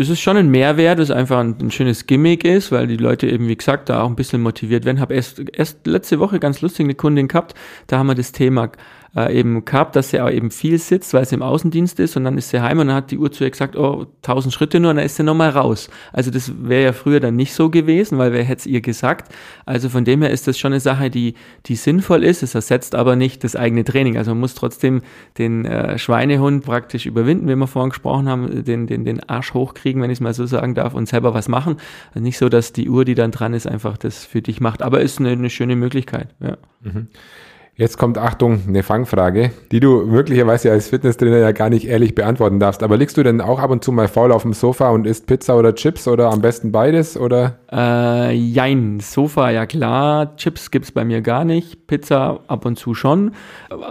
Es 0.00 0.08
ist 0.08 0.20
schon 0.20 0.36
ein 0.36 0.48
Mehrwert, 0.48 1.00
es 1.00 1.10
einfach 1.10 1.40
ein, 1.40 1.56
ein, 1.60 1.72
schönes 1.72 2.06
Gimmick 2.06 2.44
ist, 2.44 2.70
weil 2.70 2.86
die 2.86 2.96
Leute 2.96 3.26
eben, 3.26 3.48
wie 3.48 3.56
gesagt, 3.56 3.88
da 3.88 4.02
auch 4.02 4.08
ein 4.08 4.14
bisschen 4.14 4.40
motiviert 4.40 4.84
werden. 4.84 5.00
Habe 5.00 5.14
erst, 5.14 5.42
erst 5.52 5.86
letzte 5.88 6.20
Woche 6.20 6.38
ganz 6.38 6.60
lustig 6.60 6.84
eine 6.84 6.94
Kundin 6.94 7.26
gehabt, 7.26 7.54
da 7.88 7.98
haben 7.98 8.06
wir 8.06 8.14
das 8.14 8.30
Thema 8.30 8.70
äh, 9.16 9.38
eben 9.38 9.64
gehabt, 9.64 9.96
dass 9.96 10.10
sie 10.10 10.20
auch 10.20 10.30
eben 10.30 10.50
viel 10.50 10.78
sitzt, 10.78 11.14
weil 11.14 11.24
sie 11.24 11.34
im 11.34 11.42
Außendienst 11.42 11.98
ist 12.00 12.16
und 12.16 12.24
dann 12.24 12.38
ist 12.38 12.50
sie 12.50 12.60
heim 12.60 12.78
und 12.78 12.88
dann 12.88 12.96
hat 12.96 13.10
die 13.10 13.18
Uhr 13.18 13.32
zu 13.32 13.44
ihr 13.44 13.50
gesagt, 13.50 13.76
oh, 13.76 14.06
1000 14.22 14.52
Schritte 14.52 14.80
nur 14.80 14.90
und 14.90 14.96
dann 14.96 15.06
ist 15.06 15.16
sie 15.16 15.22
nochmal 15.22 15.50
raus. 15.50 15.90
Also 16.12 16.30
das 16.30 16.52
wäre 16.62 16.84
ja 16.84 16.92
früher 16.92 17.20
dann 17.20 17.36
nicht 17.36 17.54
so 17.54 17.70
gewesen, 17.70 18.18
weil 18.18 18.32
wer 18.32 18.44
hätte 18.44 18.60
es 18.60 18.66
ihr 18.66 18.80
gesagt? 18.80 19.32
Also 19.66 19.88
von 19.88 20.04
dem 20.04 20.22
her 20.22 20.30
ist 20.30 20.46
das 20.46 20.58
schon 20.58 20.72
eine 20.72 20.80
Sache, 20.80 21.10
die, 21.10 21.34
die 21.66 21.76
sinnvoll 21.76 22.24
ist. 22.24 22.42
Es 22.42 22.54
ersetzt 22.54 22.94
aber 22.94 23.16
nicht 23.16 23.44
das 23.44 23.56
eigene 23.56 23.84
Training. 23.84 24.16
Also 24.16 24.32
man 24.32 24.40
muss 24.40 24.54
trotzdem 24.54 25.02
den 25.38 25.64
äh, 25.64 25.98
Schweinehund 25.98 26.64
praktisch 26.64 27.06
überwinden, 27.06 27.48
wie 27.48 27.56
wir 27.56 27.66
vorhin 27.66 27.90
gesprochen 27.90 28.28
haben, 28.28 28.64
den, 28.64 28.86
den, 28.86 29.04
den 29.04 29.28
Arsch 29.28 29.54
hochkriegen, 29.54 30.02
wenn 30.02 30.10
ich 30.10 30.18
es 30.18 30.20
mal 30.20 30.34
so 30.34 30.46
sagen 30.46 30.74
darf, 30.74 30.94
und 30.94 31.08
selber 31.08 31.34
was 31.34 31.48
machen. 31.48 31.76
Also 32.10 32.20
nicht 32.20 32.38
so, 32.38 32.48
dass 32.48 32.72
die 32.72 32.88
Uhr, 32.88 33.04
die 33.04 33.14
dann 33.14 33.30
dran 33.30 33.54
ist, 33.54 33.66
einfach 33.66 33.96
das 33.96 34.24
für 34.24 34.42
dich 34.42 34.60
macht. 34.60 34.82
Aber 34.82 35.00
ist 35.00 35.18
eine, 35.18 35.30
eine 35.30 35.50
schöne 35.50 35.76
Möglichkeit. 35.76 36.34
Ja. 36.40 36.56
Mhm. 36.82 37.08
Jetzt 37.78 37.96
kommt 37.96 38.18
Achtung, 38.18 38.62
eine 38.66 38.82
Fangfrage, 38.82 39.52
die 39.70 39.78
du 39.78 40.04
möglicherweise 40.04 40.72
als 40.72 40.88
Fitnesstrainer 40.88 41.38
ja 41.38 41.52
gar 41.52 41.70
nicht 41.70 41.86
ehrlich 41.86 42.16
beantworten 42.16 42.58
darfst. 42.58 42.82
Aber 42.82 42.96
liegst 42.96 43.16
du 43.16 43.22
denn 43.22 43.40
auch 43.40 43.60
ab 43.60 43.70
und 43.70 43.84
zu 43.84 43.92
mal 43.92 44.08
faul 44.08 44.32
auf 44.32 44.42
dem 44.42 44.52
Sofa 44.52 44.90
und 44.90 45.06
isst 45.06 45.28
Pizza 45.28 45.56
oder 45.56 45.76
Chips 45.76 46.08
oder 46.08 46.32
am 46.32 46.40
besten 46.40 46.72
beides 46.72 47.16
oder? 47.16 47.60
Äh, 47.70 48.34
jein, 48.34 48.98
Sofa 48.98 49.50
ja 49.50 49.64
klar, 49.64 50.34
Chips 50.34 50.72
gibt's 50.72 50.90
bei 50.90 51.04
mir 51.04 51.20
gar 51.20 51.44
nicht, 51.44 51.86
Pizza 51.86 52.40
ab 52.48 52.66
und 52.66 52.80
zu 52.80 52.94
schon. 52.94 53.30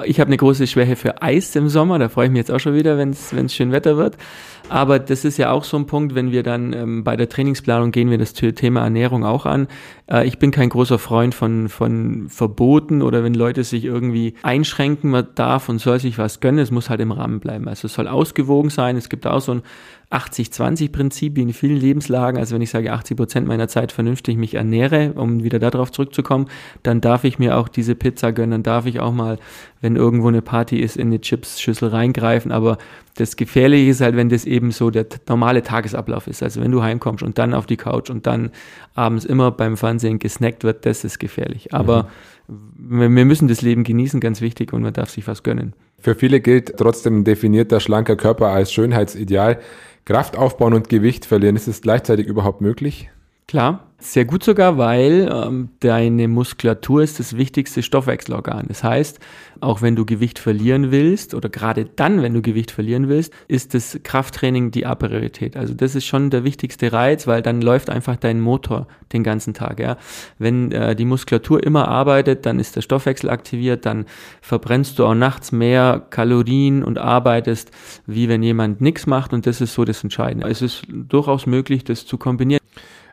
Ich 0.03 0.19
habe 0.19 0.27
eine 0.27 0.37
große 0.37 0.67
Schwäche 0.67 0.97
für 0.97 1.21
Eis 1.21 1.55
im 1.55 1.69
Sommer, 1.69 1.97
da 1.97 2.09
freue 2.09 2.25
ich 2.25 2.31
mich 2.33 2.39
jetzt 2.39 2.51
auch 2.51 2.59
schon 2.59 2.73
wieder, 2.73 2.97
wenn 2.97 3.11
es 3.11 3.55
schön 3.55 3.71
Wetter 3.71 3.95
wird. 3.95 4.17
Aber 4.69 4.99
das 4.99 5.23
ist 5.23 5.37
ja 5.37 5.51
auch 5.51 5.63
so 5.63 5.77
ein 5.77 5.85
Punkt, 5.85 6.13
wenn 6.13 6.31
wir 6.31 6.43
dann 6.43 6.73
ähm, 6.73 7.03
bei 7.03 7.15
der 7.15 7.29
Trainingsplanung 7.29 7.91
gehen 7.91 8.09
wir 8.09 8.17
das 8.17 8.33
Thema 8.33 8.81
Ernährung 8.81 9.23
auch 9.23 9.45
an. 9.45 9.67
Äh, 10.11 10.27
ich 10.27 10.39
bin 10.39 10.51
kein 10.51 10.69
großer 10.69 10.99
Freund 10.99 11.33
von, 11.33 11.69
von 11.69 12.27
Verboten 12.27 13.01
oder 13.01 13.23
wenn 13.23 13.33
Leute 13.33 13.63
sich 13.63 13.76
irgendwie 13.85 14.33
einschränken, 14.43 15.11
man 15.11 15.27
darf 15.35 15.69
und 15.69 15.79
soll 15.79 15.99
sich 15.99 16.17
was 16.17 16.39
gönnen, 16.39 16.59
es 16.59 16.71
muss 16.71 16.89
halt 16.89 17.01
im 17.01 17.11
Rahmen 17.11 17.39
bleiben. 17.39 17.67
Also 17.67 17.87
es 17.87 17.93
soll 17.93 18.07
ausgewogen 18.07 18.69
sein. 18.69 18.97
Es 18.97 19.09
gibt 19.09 19.27
auch 19.27 19.41
so 19.41 19.53
ein 19.53 19.63
80-20-Prinzip 20.09 21.35
wie 21.35 21.41
in 21.41 21.51
vielen 21.51 21.75
Lebenslagen. 21.75 22.39
Also 22.39 22.55
wenn 22.55 22.61
ich 22.61 22.69
sage, 22.69 22.93
80 22.93 23.17
Prozent 23.17 23.47
meiner 23.47 23.67
Zeit 23.67 23.91
vernünftig 23.91 24.37
mich 24.37 24.53
ernähre, 24.53 25.11
um 25.13 25.43
wieder 25.43 25.59
darauf 25.59 25.91
zurückzukommen, 25.91 26.47
dann 26.81 27.01
darf 27.01 27.25
ich 27.25 27.39
mir 27.39 27.57
auch 27.57 27.67
diese 27.67 27.93
Pizza 27.93 28.31
gönnen, 28.31 28.51
dann 28.51 28.63
darf 28.63 28.85
ich 28.85 29.01
auch 29.01 29.11
mal, 29.11 29.37
wenn 29.81 29.97
irgendwo 29.97 30.29
eine 30.29 30.41
Party 30.41 30.79
ist, 30.79 30.95
in 30.95 31.07
eine 31.07 31.19
Chips-Schüssel 31.19 31.89
reingreifen. 31.89 32.53
Aber 32.53 32.77
das 33.15 33.35
Gefährliche 33.35 33.91
ist 33.91 33.99
halt, 33.99 34.15
wenn 34.15 34.29
das 34.29 34.45
eben 34.45 34.71
so 34.71 34.91
der 34.91 35.07
normale 35.27 35.61
Tagesablauf 35.61 36.27
ist. 36.27 36.41
Also 36.41 36.61
wenn 36.61 36.71
du 36.71 36.81
heimkommst 36.81 37.21
und 37.21 37.37
dann 37.37 37.53
auf 37.53 37.65
die 37.65 37.77
Couch 37.77 38.09
und 38.09 38.27
dann 38.27 38.51
abends 38.95 39.25
immer 39.25 39.51
beim 39.51 39.75
Fernsehen 39.75 40.19
gesnackt 40.19 40.63
wird, 40.63 40.85
das 40.85 41.03
ist 41.03 41.19
gefährlich. 41.19 41.73
Aber 41.73 42.03
mhm. 42.03 42.07
Wir 42.47 43.09
müssen 43.09 43.47
das 43.47 43.61
Leben 43.61 43.83
genießen, 43.83 44.19
ganz 44.19 44.41
wichtig, 44.41 44.71
und 44.73 44.81
man 44.81 44.93
darf 44.93 45.09
sich 45.09 45.27
was 45.27 45.43
gönnen. 45.43 45.73
Für 45.99 46.15
viele 46.15 46.39
gilt 46.39 46.77
trotzdem 46.77 47.23
definierter 47.23 47.79
schlanker 47.79 48.15
Körper 48.15 48.47
als 48.47 48.71
Schönheitsideal. 48.71 49.59
Kraft 50.05 50.37
aufbauen 50.37 50.73
und 50.73 50.87
Gewicht 50.87 51.25
verlieren, 51.25 51.57
ist 51.57 51.67
es 51.67 51.81
gleichzeitig 51.81 52.27
überhaupt 52.27 52.61
möglich? 52.61 53.09
Klar, 53.49 53.87
sehr 53.97 54.25
gut 54.25 54.43
sogar, 54.43 54.77
weil 54.77 55.31
ähm, 55.33 55.69
deine 55.79 56.27
Muskulatur 56.27 57.01
ist 57.01 57.17
das 57.17 57.37
wichtigste 57.37 57.81
Stoffwechselorgan. 57.81 58.65
Das 58.67 58.83
heißt, 58.83 59.21
auch 59.61 59.81
wenn 59.81 59.95
du 59.95 60.05
Gewicht 60.05 60.37
verlieren 60.37 60.91
willst 60.91 61.33
oder 61.33 61.47
gerade 61.47 61.85
dann, 61.85 62.21
wenn 62.21 62.33
du 62.33 62.41
Gewicht 62.41 62.71
verlieren 62.71 63.07
willst, 63.07 63.33
ist 63.47 63.73
das 63.73 63.99
Krafttraining 64.03 64.71
die 64.71 64.85
A-Priorität. 64.85 65.55
Also 65.55 65.73
das 65.73 65.95
ist 65.95 66.05
schon 66.05 66.29
der 66.29 66.43
wichtigste 66.43 66.91
Reiz, 66.91 67.25
weil 67.25 67.41
dann 67.41 67.61
läuft 67.61 67.89
einfach 67.89 68.17
dein 68.17 68.41
Motor 68.41 68.85
den 69.13 69.23
ganzen 69.23 69.53
Tag. 69.53 69.79
Ja? 69.79 69.95
Wenn 70.37 70.73
äh, 70.73 70.93
die 70.93 71.05
Muskulatur 71.05 71.63
immer 71.63 71.87
arbeitet, 71.87 72.45
dann 72.45 72.59
ist 72.59 72.75
der 72.75 72.81
Stoffwechsel 72.81 73.29
aktiviert, 73.29 73.85
dann 73.85 74.07
verbrennst 74.41 74.99
du 74.99 75.05
auch 75.05 75.15
nachts 75.15 75.53
mehr 75.53 76.05
Kalorien 76.09 76.83
und 76.83 76.97
arbeitest, 76.97 77.71
wie 78.05 78.27
wenn 78.27 78.43
jemand 78.43 78.81
nichts 78.81 79.07
macht 79.07 79.31
und 79.31 79.47
das 79.47 79.61
ist 79.61 79.73
so 79.73 79.85
das 79.85 80.03
Entscheidende. 80.03 80.49
Es 80.49 80.61
ist 80.61 80.83
durchaus 80.89 81.45
möglich, 81.45 81.85
das 81.85 82.05
zu 82.05 82.17
kombinieren. 82.17 82.66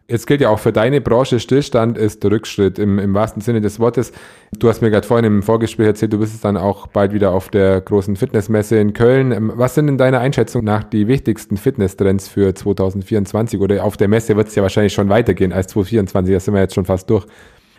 Jetzt 0.06 0.26
gilt 0.26 0.42
ja 0.42 0.50
auch 0.50 0.58
für 0.58 0.70
deine 0.70 1.00
Branche, 1.00 1.40
Stillstand 1.40 1.96
ist 1.96 2.22
Rückschritt 2.22 2.78
im, 2.78 2.98
im 2.98 3.14
wahrsten 3.14 3.40
Sinne 3.40 3.62
des 3.62 3.80
Wortes. 3.80 4.12
Du 4.52 4.68
hast 4.68 4.82
mir 4.82 4.90
gerade 4.90 5.06
vorhin 5.06 5.24
im 5.24 5.42
Vorgespräch 5.42 5.86
erzählt, 5.86 6.12
du 6.12 6.18
bist 6.18 6.44
dann 6.44 6.58
auch 6.58 6.88
bald 6.88 7.14
wieder 7.14 7.32
auf 7.32 7.48
der 7.48 7.80
großen 7.80 8.14
Fitnessmesse 8.14 8.76
in 8.76 8.92
Köln. 8.92 9.32
Ähm, 9.32 9.52
was 9.54 9.74
sind 9.74 9.88
in 9.88 9.96
deiner 9.96 10.20
Einschätzung 10.20 10.62
nach 10.62 10.84
die 10.84 11.08
wichtigsten 11.08 11.56
Fitnesstrends 11.56 12.28
für 12.28 12.54
2024? 12.54 13.58
Oder 13.60 13.82
auf 13.82 13.96
der 13.96 14.08
Messe 14.08 14.36
wird 14.36 14.48
es 14.48 14.54
ja 14.54 14.62
wahrscheinlich 14.62 14.92
schon 14.92 15.08
weitergehen 15.08 15.54
als 15.54 15.68
2024, 15.68 16.34
da 16.34 16.40
sind 16.40 16.52
wir 16.52 16.60
jetzt 16.60 16.74
schon 16.74 16.84
fast 16.84 17.08
durch. 17.08 17.24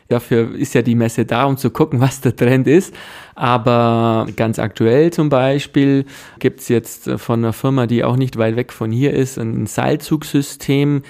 Dafür 0.07 0.53
ist 0.55 0.75
ja 0.75 0.83
die 0.83 0.93
Messe 0.93 1.25
da, 1.25 1.45
um 1.45 1.57
zu 1.57 1.69
gucken, 1.69 1.99
was 2.01 2.21
der 2.21 2.35
Trend 2.35 2.67
ist. 2.67 2.91
Aber 3.35 4.25
ganz 4.35 4.57
aktuell 4.57 5.11
zum 5.11 5.29
Beispiel 5.29 6.05
gibt 6.39 6.61
es 6.61 6.69
jetzt 6.69 7.07
von 7.17 7.41
einer 7.41 7.53
Firma, 7.53 7.85
die 7.85 8.03
auch 8.03 8.15
nicht 8.15 8.37
weit 8.37 8.55
weg 8.55 8.73
von 8.73 8.91
hier 8.91 9.13
ist, 9.13 9.37
ein 9.37 9.67
Seilzugsystem, 9.67 11.03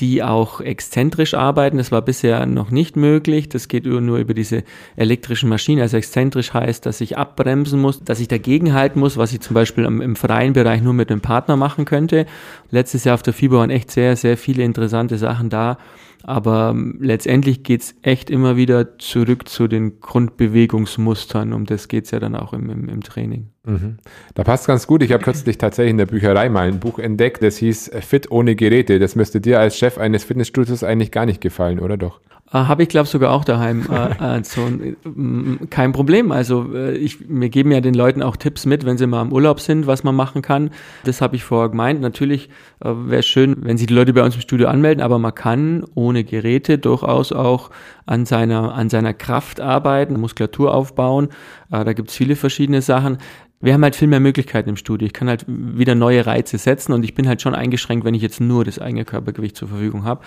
die 0.00 0.22
auch 0.22 0.60
exzentrisch 0.60 1.34
arbeiten. 1.34 1.76
Das 1.76 1.92
war 1.92 2.02
bisher 2.02 2.44
noch 2.46 2.70
nicht 2.70 2.96
möglich. 2.96 3.48
Das 3.48 3.68
geht 3.68 3.84
nur 3.84 4.18
über 4.18 4.34
diese 4.34 4.64
elektrischen 4.96 5.48
Maschinen. 5.48 5.82
Also 5.82 5.96
exzentrisch 5.96 6.54
heißt, 6.54 6.86
dass 6.86 7.00
ich 7.00 7.18
abbremsen 7.18 7.80
muss, 7.80 8.02
dass 8.02 8.18
ich 8.18 8.28
dagegen 8.28 8.72
halten 8.72 8.98
muss, 8.98 9.16
was 9.16 9.32
ich 9.32 9.40
zum 9.40 9.54
Beispiel 9.54 9.84
im, 9.84 10.00
im 10.00 10.16
freien 10.16 10.54
Bereich 10.54 10.82
nur 10.82 10.94
mit 10.94 11.10
einem 11.10 11.20
Partner 11.20 11.56
machen 11.56 11.84
könnte. 11.84 12.26
Letztes 12.70 13.04
Jahr 13.04 13.14
auf 13.14 13.22
der 13.22 13.34
FIBO 13.34 13.58
waren 13.58 13.70
echt 13.70 13.90
sehr, 13.90 14.16
sehr 14.16 14.36
viele 14.36 14.64
interessante 14.64 15.18
Sachen 15.18 15.50
da. 15.50 15.78
Aber 16.24 16.70
ähm, 16.70 16.98
letztendlich 17.00 17.62
geht's 17.62 17.94
echt 18.02 18.30
immer 18.30 18.56
wieder 18.56 18.98
zurück 18.98 19.48
zu 19.48 19.68
den 19.68 20.00
Grundbewegungsmustern. 20.00 21.52
Um 21.52 21.66
das 21.66 21.88
geht's 21.88 22.12
ja 22.12 22.18
dann 22.18 22.34
auch 22.34 22.52
im, 22.52 22.70
im, 22.70 22.88
im 22.88 23.02
Training. 23.02 23.51
Mhm. 23.64 23.98
Da 24.34 24.42
passt 24.42 24.66
ganz 24.66 24.86
gut. 24.86 25.02
Ich 25.02 25.12
habe 25.12 25.22
kürzlich 25.22 25.56
tatsächlich 25.56 25.92
in 25.92 25.98
der 25.98 26.06
Bücherei 26.06 26.48
mal 26.48 26.66
ein 26.66 26.80
Buch 26.80 26.98
entdeckt, 26.98 27.42
das 27.42 27.56
hieß 27.58 27.92
Fit 28.00 28.30
ohne 28.30 28.56
Geräte. 28.56 28.98
Das 28.98 29.14
müsste 29.14 29.40
dir 29.40 29.60
als 29.60 29.78
Chef 29.78 29.98
eines 29.98 30.24
Fitnessstudios 30.24 30.82
eigentlich 30.82 31.12
gar 31.12 31.26
nicht 31.26 31.40
gefallen, 31.40 31.78
oder 31.78 31.96
doch? 31.96 32.20
Äh, 32.52 32.58
Habe 32.58 32.82
ich, 32.82 32.88
glaube 32.88 33.08
sogar 33.08 33.32
auch 33.32 33.44
daheim. 33.44 33.86
Äh, 33.90 34.38
äh, 34.38 35.66
kein 35.70 35.92
Problem. 35.92 36.32
Also 36.32 36.74
äh, 36.74 36.94
ich, 36.96 37.28
mir 37.28 37.48
geben 37.48 37.72
ja 37.72 37.80
den 37.80 37.94
Leuten 37.94 38.22
auch 38.22 38.36
Tipps 38.36 38.66
mit, 38.66 38.84
wenn 38.84 38.98
sie 38.98 39.06
mal 39.06 39.22
im 39.22 39.32
Urlaub 39.32 39.60
sind, 39.60 39.86
was 39.86 40.04
man 40.04 40.14
machen 40.14 40.42
kann. 40.42 40.70
Das 41.04 41.20
habe 41.20 41.36
ich 41.36 41.44
vorher 41.44 41.70
gemeint. 41.70 42.00
Natürlich 42.00 42.50
äh, 42.80 42.88
wäre 42.88 43.20
es 43.20 43.26
schön, 43.26 43.56
wenn 43.60 43.78
sich 43.78 43.86
die 43.86 43.94
Leute 43.94 44.12
bei 44.12 44.22
uns 44.22 44.34
im 44.34 44.40
Studio 44.42 44.68
anmelden, 44.68 45.02
aber 45.02 45.18
man 45.18 45.34
kann 45.34 45.84
ohne 45.94 46.24
Geräte 46.24 46.78
durchaus 46.78 47.32
auch 47.32 47.70
an 48.04 48.26
seiner, 48.26 48.74
an 48.74 48.90
seiner 48.90 49.14
Kraft 49.14 49.60
arbeiten, 49.60 50.20
Muskulatur 50.20 50.74
aufbauen. 50.74 51.28
Äh, 51.72 51.84
da 51.84 51.92
gibt 51.92 52.10
es 52.10 52.16
viele 52.16 52.36
verschiedene 52.36 52.82
Sachen 52.82 53.18
wir 53.62 53.72
haben 53.72 53.82
halt 53.84 53.96
viel 53.96 54.08
mehr 54.08 54.20
Möglichkeiten 54.20 54.68
im 54.68 54.76
Studio. 54.76 55.06
Ich 55.06 55.12
kann 55.12 55.28
halt 55.28 55.44
wieder 55.46 55.94
neue 55.94 56.26
Reize 56.26 56.58
setzen 56.58 56.92
und 56.92 57.04
ich 57.04 57.14
bin 57.14 57.28
halt 57.28 57.40
schon 57.40 57.54
eingeschränkt, 57.54 58.04
wenn 58.04 58.12
ich 58.12 58.20
jetzt 58.20 58.40
nur 58.40 58.64
das 58.64 58.80
eigene 58.80 59.04
Körpergewicht 59.04 59.56
zur 59.56 59.68
Verfügung 59.68 60.04
habe. 60.04 60.22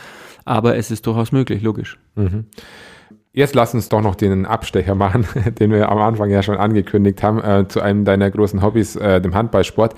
Aber 0.45 0.77
es 0.77 0.89
ist 0.89 1.05
durchaus 1.05 1.33
möglich, 1.33 1.61
logisch. 1.61 1.99
Mhm. 2.15 2.45
Jetzt 3.33 3.53
lass 3.53 3.73
uns 3.73 3.89
doch 3.89 4.01
noch 4.01 4.15
den 4.15 4.45
Abstecher 4.45 4.95
machen, 4.95 5.27
den 5.59 5.71
wir 5.71 5.89
am 5.89 5.97
Anfang 5.97 6.29
ja 6.29 6.41
schon 6.41 6.55
angekündigt 6.55 7.21
haben, 7.21 7.43
äh, 7.43 7.67
zu 7.67 7.81
einem 7.81 8.05
deiner 8.05 8.31
großen 8.31 8.61
Hobbys, 8.61 8.95
äh, 8.95 9.19
dem 9.19 9.35
Handballsport. 9.35 9.95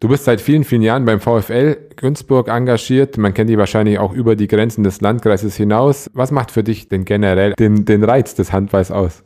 Du 0.00 0.08
bist 0.08 0.24
seit 0.24 0.42
vielen, 0.42 0.62
vielen 0.62 0.82
Jahren 0.82 1.06
beim 1.06 1.20
VfL 1.20 1.76
Günzburg 1.96 2.48
engagiert. 2.48 3.16
Man 3.16 3.32
kennt 3.32 3.48
dich 3.48 3.56
wahrscheinlich 3.56 3.98
auch 3.98 4.12
über 4.12 4.36
die 4.36 4.46
Grenzen 4.46 4.84
des 4.84 5.00
Landkreises 5.00 5.56
hinaus. 5.56 6.10
Was 6.12 6.30
macht 6.30 6.50
für 6.50 6.62
dich 6.62 6.88
denn 6.88 7.06
generell 7.06 7.54
den, 7.54 7.86
den 7.86 8.04
Reiz 8.04 8.34
des 8.34 8.52
Handballs 8.52 8.92
aus? 8.92 9.24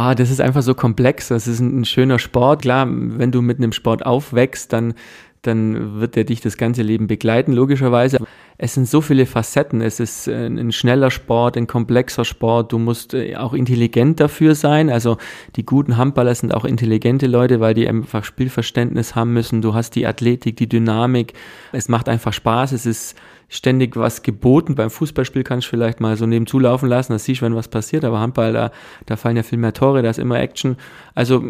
Ah, 0.00 0.14
das 0.14 0.30
ist 0.30 0.40
einfach 0.40 0.62
so 0.62 0.74
komplex. 0.74 1.26
Das 1.26 1.48
ist 1.48 1.58
ein, 1.58 1.80
ein, 1.80 1.84
schöner 1.84 2.20
Sport. 2.20 2.62
Klar, 2.62 2.86
wenn 2.88 3.32
du 3.32 3.42
mit 3.42 3.58
einem 3.58 3.72
Sport 3.72 4.06
aufwächst, 4.06 4.72
dann, 4.72 4.94
dann 5.42 5.98
wird 5.98 6.16
er 6.16 6.22
dich 6.22 6.40
das 6.40 6.56
ganze 6.56 6.82
Leben 6.82 7.08
begleiten, 7.08 7.52
logischerweise. 7.52 8.18
Es 8.58 8.74
sind 8.74 8.88
so 8.88 9.00
viele 9.00 9.26
Facetten. 9.26 9.80
Es 9.80 9.98
ist 9.98 10.28
ein, 10.28 10.56
ein 10.56 10.70
schneller 10.70 11.10
Sport, 11.10 11.56
ein 11.56 11.66
komplexer 11.66 12.24
Sport. 12.24 12.70
Du 12.70 12.78
musst 12.78 13.12
äh, 13.12 13.34
auch 13.34 13.54
intelligent 13.54 14.20
dafür 14.20 14.54
sein. 14.54 14.88
Also 14.88 15.16
die 15.56 15.66
guten 15.66 15.96
Handballer 15.96 16.36
sind 16.36 16.54
auch 16.54 16.64
intelligente 16.64 17.26
Leute, 17.26 17.58
weil 17.58 17.74
die 17.74 17.88
einfach 17.88 18.22
Spielverständnis 18.22 19.16
haben 19.16 19.32
müssen. 19.32 19.62
Du 19.62 19.74
hast 19.74 19.96
die 19.96 20.06
Athletik, 20.06 20.58
die 20.58 20.68
Dynamik. 20.68 21.32
Es 21.72 21.88
macht 21.88 22.08
einfach 22.08 22.32
Spaß. 22.32 22.70
Es 22.70 22.86
ist 22.86 23.16
ständig 23.48 23.96
was 23.96 24.22
geboten. 24.22 24.74
Beim 24.74 24.90
Fußballspiel 24.90 25.42
kannst 25.42 25.66
du 25.66 25.70
vielleicht 25.70 26.00
mal 26.00 26.16
so 26.16 26.26
nebenzu 26.26 26.58
laufen 26.58 26.88
lassen, 26.88 27.12
da 27.12 27.18
siehst 27.18 27.40
du, 27.40 27.46
wenn 27.46 27.54
was 27.54 27.68
passiert, 27.68 28.04
aber 28.04 28.20
Handball, 28.20 28.52
da, 28.52 28.70
da 29.06 29.16
fallen 29.16 29.36
ja 29.36 29.42
viel 29.42 29.58
mehr 29.58 29.72
Tore, 29.72 30.02
da 30.02 30.10
ist 30.10 30.18
immer 30.18 30.38
Action. 30.38 30.76
Also 31.14 31.42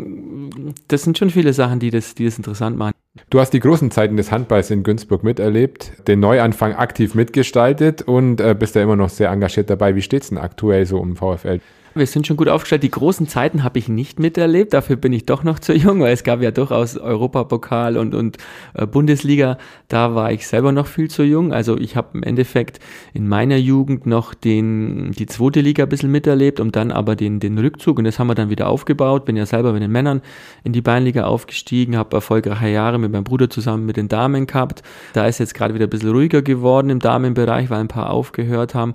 das 0.88 1.02
sind 1.02 1.18
schon 1.18 1.30
viele 1.30 1.52
Sachen, 1.52 1.80
die 1.80 1.90
das, 1.90 2.14
die 2.14 2.24
das 2.24 2.36
interessant 2.36 2.78
machen. 2.78 2.92
Du 3.30 3.40
hast 3.40 3.50
die 3.50 3.60
großen 3.60 3.90
Zeiten 3.90 4.16
des 4.16 4.30
Handballs 4.30 4.70
in 4.70 4.84
Günzburg 4.84 5.24
miterlebt, 5.24 6.06
den 6.06 6.20
Neuanfang 6.20 6.74
aktiv 6.74 7.14
mitgestaltet 7.14 8.02
und 8.02 8.40
äh, 8.40 8.54
bist 8.56 8.76
da 8.76 8.82
immer 8.82 8.96
noch 8.96 9.08
sehr 9.08 9.30
engagiert 9.30 9.70
dabei. 9.70 9.96
Wie 9.96 10.02
steht 10.02 10.22
es 10.22 10.28
denn 10.28 10.38
aktuell 10.38 10.86
so 10.86 10.98
um 10.98 11.16
VfL? 11.16 11.60
Wir 11.98 12.06
sind 12.06 12.26
schon 12.26 12.36
gut 12.36 12.48
aufgestellt. 12.48 12.84
Die 12.84 12.90
großen 12.90 13.26
Zeiten 13.26 13.64
habe 13.64 13.78
ich 13.78 13.88
nicht 13.88 14.20
miterlebt. 14.20 14.72
Dafür 14.72 14.94
bin 14.96 15.12
ich 15.12 15.26
doch 15.26 15.42
noch 15.42 15.58
zu 15.58 15.74
jung, 15.74 16.00
weil 16.00 16.12
es 16.12 16.22
gab 16.22 16.40
ja 16.40 16.52
durchaus 16.52 16.96
Europapokal 16.96 17.96
und, 17.96 18.14
und 18.14 18.38
äh, 18.74 18.86
Bundesliga. 18.86 19.58
Da 19.88 20.14
war 20.14 20.30
ich 20.30 20.46
selber 20.46 20.70
noch 20.70 20.86
viel 20.86 21.10
zu 21.10 21.24
jung. 21.24 21.52
Also 21.52 21.76
ich 21.76 21.96
habe 21.96 22.10
im 22.14 22.22
Endeffekt 22.22 22.78
in 23.14 23.26
meiner 23.26 23.56
Jugend 23.56 24.06
noch 24.06 24.32
den, 24.32 25.10
die 25.12 25.26
zweite 25.26 25.60
Liga 25.60 25.82
ein 25.82 25.88
bisschen 25.88 26.12
miterlebt 26.12 26.60
und 26.60 26.76
dann 26.76 26.92
aber 26.92 27.16
den, 27.16 27.40
den 27.40 27.58
Rückzug. 27.58 27.98
Und 27.98 28.04
das 28.04 28.18
haben 28.18 28.28
wir 28.28 28.36
dann 28.36 28.50
wieder 28.50 28.68
aufgebaut. 28.68 29.24
Bin 29.24 29.36
ja 29.36 29.46
selber 29.46 29.72
mit 29.72 29.82
den 29.82 29.90
Männern 29.90 30.22
in 30.62 30.72
die 30.72 30.82
Bayernliga 30.82 31.24
aufgestiegen, 31.24 31.96
habe 31.96 32.16
erfolgreiche 32.16 32.68
Jahre 32.68 32.98
mit 32.98 33.10
meinem 33.10 33.24
Bruder 33.24 33.50
zusammen 33.50 33.86
mit 33.86 33.96
den 33.96 34.08
Damen 34.08 34.46
gehabt. 34.46 34.82
Da 35.14 35.26
ist 35.26 35.38
jetzt 35.40 35.54
gerade 35.54 35.74
wieder 35.74 35.86
ein 35.86 35.90
bisschen 35.90 36.10
ruhiger 36.10 36.42
geworden 36.42 36.90
im 36.90 37.00
Damenbereich, 37.00 37.70
weil 37.70 37.80
ein 37.80 37.88
paar 37.88 38.10
aufgehört 38.10 38.74
haben. 38.74 38.94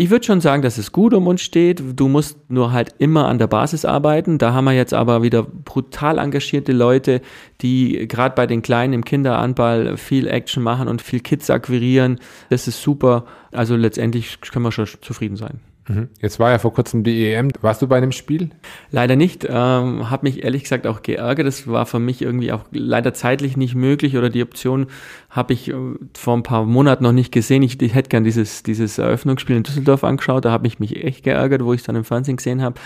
Ich 0.00 0.10
würde 0.10 0.24
schon 0.24 0.40
sagen, 0.40 0.62
dass 0.62 0.78
es 0.78 0.92
gut 0.92 1.12
um 1.12 1.26
uns 1.26 1.42
steht. 1.42 1.82
Du 1.96 2.06
musst 2.06 2.38
nur 2.48 2.70
halt 2.70 2.94
immer 2.98 3.26
an 3.26 3.38
der 3.38 3.48
Basis 3.48 3.84
arbeiten. 3.84 4.38
Da 4.38 4.52
haben 4.52 4.66
wir 4.66 4.72
jetzt 4.72 4.94
aber 4.94 5.24
wieder 5.24 5.42
brutal 5.42 6.18
engagierte 6.18 6.70
Leute, 6.70 7.20
die 7.62 8.06
gerade 8.06 8.36
bei 8.36 8.46
den 8.46 8.62
Kleinen 8.62 8.92
im 8.92 9.04
Kinderanball 9.04 9.96
viel 9.96 10.28
Action 10.28 10.62
machen 10.62 10.86
und 10.86 11.02
viel 11.02 11.18
Kids 11.18 11.50
akquirieren. 11.50 12.20
Das 12.48 12.68
ist 12.68 12.80
super. 12.80 13.24
Also 13.50 13.74
letztendlich 13.74 14.40
können 14.40 14.64
wir 14.64 14.70
schon 14.70 14.86
zufrieden 15.00 15.34
sein. 15.34 15.58
Mhm. 15.88 16.08
Jetzt 16.20 16.38
war 16.38 16.50
ja 16.50 16.58
vor 16.58 16.72
kurzem 16.72 17.02
die 17.02 17.32
EM. 17.32 17.50
Warst 17.62 17.80
du 17.80 17.88
bei 17.88 17.96
einem 17.96 18.12
Spiel? 18.12 18.50
Leider 18.90 19.16
nicht. 19.16 19.44
Ähm, 19.44 20.10
habe 20.10 20.26
mich 20.26 20.44
ehrlich 20.44 20.62
gesagt 20.62 20.86
auch 20.86 21.02
geärgert. 21.02 21.46
Das 21.46 21.66
war 21.66 21.86
für 21.86 21.98
mich 21.98 22.20
irgendwie 22.22 22.52
auch 22.52 22.64
leider 22.70 23.14
zeitlich 23.14 23.56
nicht 23.56 23.74
möglich 23.74 24.16
oder 24.16 24.28
die 24.28 24.42
Option 24.42 24.86
habe 25.30 25.54
ich 25.54 25.68
äh, 25.68 25.74
vor 26.14 26.36
ein 26.36 26.42
paar 26.42 26.64
Monaten 26.64 27.04
noch 27.04 27.12
nicht 27.12 27.32
gesehen. 27.32 27.62
Ich, 27.62 27.80
ich 27.80 27.94
hätte 27.94 28.10
gern 28.10 28.24
dieses, 28.24 28.62
dieses 28.62 28.98
Eröffnungsspiel 28.98 29.56
in 29.56 29.62
Düsseldorf 29.62 30.04
angeschaut. 30.04 30.44
Da 30.44 30.50
habe 30.50 30.66
ich 30.66 30.78
mich 30.78 31.02
echt 31.02 31.24
geärgert, 31.24 31.64
wo 31.64 31.72
ich 31.72 31.80
es 31.80 31.86
dann 31.86 31.96
im 31.96 32.04
Fernsehen 32.04 32.36
gesehen 32.36 32.62
habe. 32.62 32.78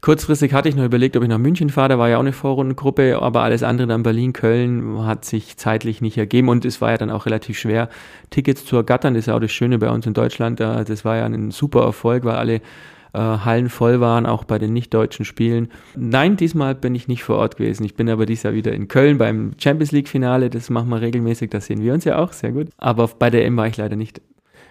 Kurzfristig 0.00 0.52
hatte 0.52 0.68
ich 0.68 0.76
noch 0.76 0.84
überlegt, 0.84 1.16
ob 1.16 1.22
ich 1.22 1.28
nach 1.28 1.38
München 1.38 1.70
fahre, 1.70 1.90
da 1.90 1.98
war 1.98 2.08
ja 2.08 2.16
auch 2.16 2.22
eine 2.22 2.32
Vorrundengruppe, 2.32 3.20
aber 3.20 3.42
alles 3.42 3.62
andere 3.62 3.88
dann 3.88 4.02
Berlin, 4.02 4.32
Köln 4.32 5.04
hat 5.04 5.24
sich 5.24 5.56
zeitlich 5.56 6.00
nicht 6.00 6.18
ergeben 6.18 6.48
und 6.48 6.64
es 6.64 6.80
war 6.80 6.90
ja 6.90 6.98
dann 6.98 7.10
auch 7.10 7.26
relativ 7.26 7.58
schwer, 7.58 7.88
Tickets 8.30 8.64
zu 8.64 8.76
ergattern. 8.76 9.14
Das 9.14 9.22
ist 9.22 9.26
ja 9.26 9.36
auch 9.36 9.40
das 9.40 9.52
Schöne 9.52 9.78
bei 9.78 9.90
uns 9.90 10.06
in 10.06 10.14
Deutschland. 10.14 10.60
Das 10.60 11.04
war 11.04 11.16
ja 11.16 11.26
ein 11.26 11.50
super 11.50 11.82
Erfolg, 11.82 12.24
weil 12.24 12.36
alle 12.36 12.60
äh, 13.12 13.18
Hallen 13.18 13.68
voll 13.68 14.00
waren, 14.00 14.26
auch 14.26 14.44
bei 14.44 14.58
den 14.58 14.72
nicht-deutschen 14.72 15.24
Spielen. 15.24 15.68
Nein, 15.96 16.36
diesmal 16.36 16.74
bin 16.74 16.94
ich 16.94 17.08
nicht 17.08 17.22
vor 17.22 17.36
Ort 17.36 17.56
gewesen. 17.56 17.84
Ich 17.84 17.94
bin 17.94 18.08
aber 18.08 18.26
dieses 18.26 18.44
Jahr 18.44 18.54
wieder 18.54 18.72
in 18.72 18.88
Köln 18.88 19.18
beim 19.18 19.52
Champions 19.58 19.92
League-Finale. 19.92 20.50
Das 20.50 20.70
machen 20.70 20.88
wir 20.90 21.00
regelmäßig, 21.00 21.50
da 21.50 21.60
sehen 21.60 21.82
wir 21.82 21.94
uns 21.94 22.04
ja 22.04 22.18
auch, 22.18 22.32
sehr 22.32 22.52
gut. 22.52 22.68
Aber 22.76 23.08
bei 23.18 23.30
der 23.30 23.44
M 23.46 23.56
war 23.56 23.66
ich 23.66 23.76
leider 23.76 23.96
nicht. 23.96 24.20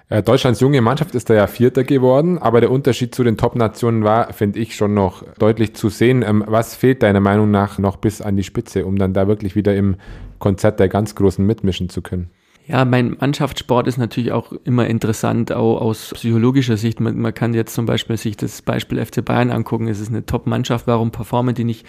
Äh, 0.10 0.24
Deutschlands 0.24 0.62
junge 0.62 0.82
Mannschaft 0.82 1.16
ist 1.16 1.30
da 1.30 1.34
ja 1.34 1.48
Vierter 1.48 1.84
geworden, 1.84 2.38
aber 2.38 2.62
der 2.62 2.72
Unterschied 2.72 3.14
zu 3.14 3.26
den 3.26 3.36
Top-Nationen 3.36 4.06
war, 4.06 4.32
finde 4.32 4.60
ich, 4.60 4.76
schon 4.76 4.94
noch 4.94 5.24
deutlich 5.38 5.76
zu 5.76 5.90
sehen. 5.90 6.24
Ähm, 6.26 6.44
was 6.48 6.76
fehlt 6.76 7.04
deiner 7.04 7.20
Meinung 7.20 7.52
nach 7.52 7.78
noch 7.78 7.98
bis 7.98 8.22
an 8.22 8.38
die 8.38 8.44
Spitze, 8.44 8.86
um 8.86 8.98
dann 8.98 9.14
da 9.14 9.28
wirklich 9.28 9.56
wieder 9.56 9.76
im 9.76 9.98
Konzert 10.40 10.80
der 10.80 10.88
ganz 10.88 11.16
Großen 11.16 11.46
mitmischen 11.46 11.90
zu 11.90 12.02
können? 12.02 12.30
Ja, 12.68 12.84
mein 12.84 13.16
Mannschaftssport 13.18 13.88
ist 13.88 13.98
natürlich 13.98 14.34
auch 14.34 14.52
immer 14.66 14.88
interessant, 14.88 15.54
auch 15.54 15.80
aus 15.80 16.12
psychologischer 16.14 16.76
Sicht. 16.76 17.00
Man, 17.00 17.18
man, 17.18 17.34
kann 17.34 17.54
jetzt 17.54 17.74
zum 17.74 17.86
Beispiel 17.86 18.18
sich 18.18 18.36
das 18.36 18.62
Beispiel 18.62 19.04
FC 19.04 19.24
Bayern 19.24 19.52
angucken. 19.52 19.88
Es 19.88 20.02
ist 20.02 20.10
eine 20.10 20.26
Top-Mannschaft, 20.26 20.86
warum 20.86 21.12
performen 21.12 21.56
die 21.56 21.64
nicht? 21.64 21.86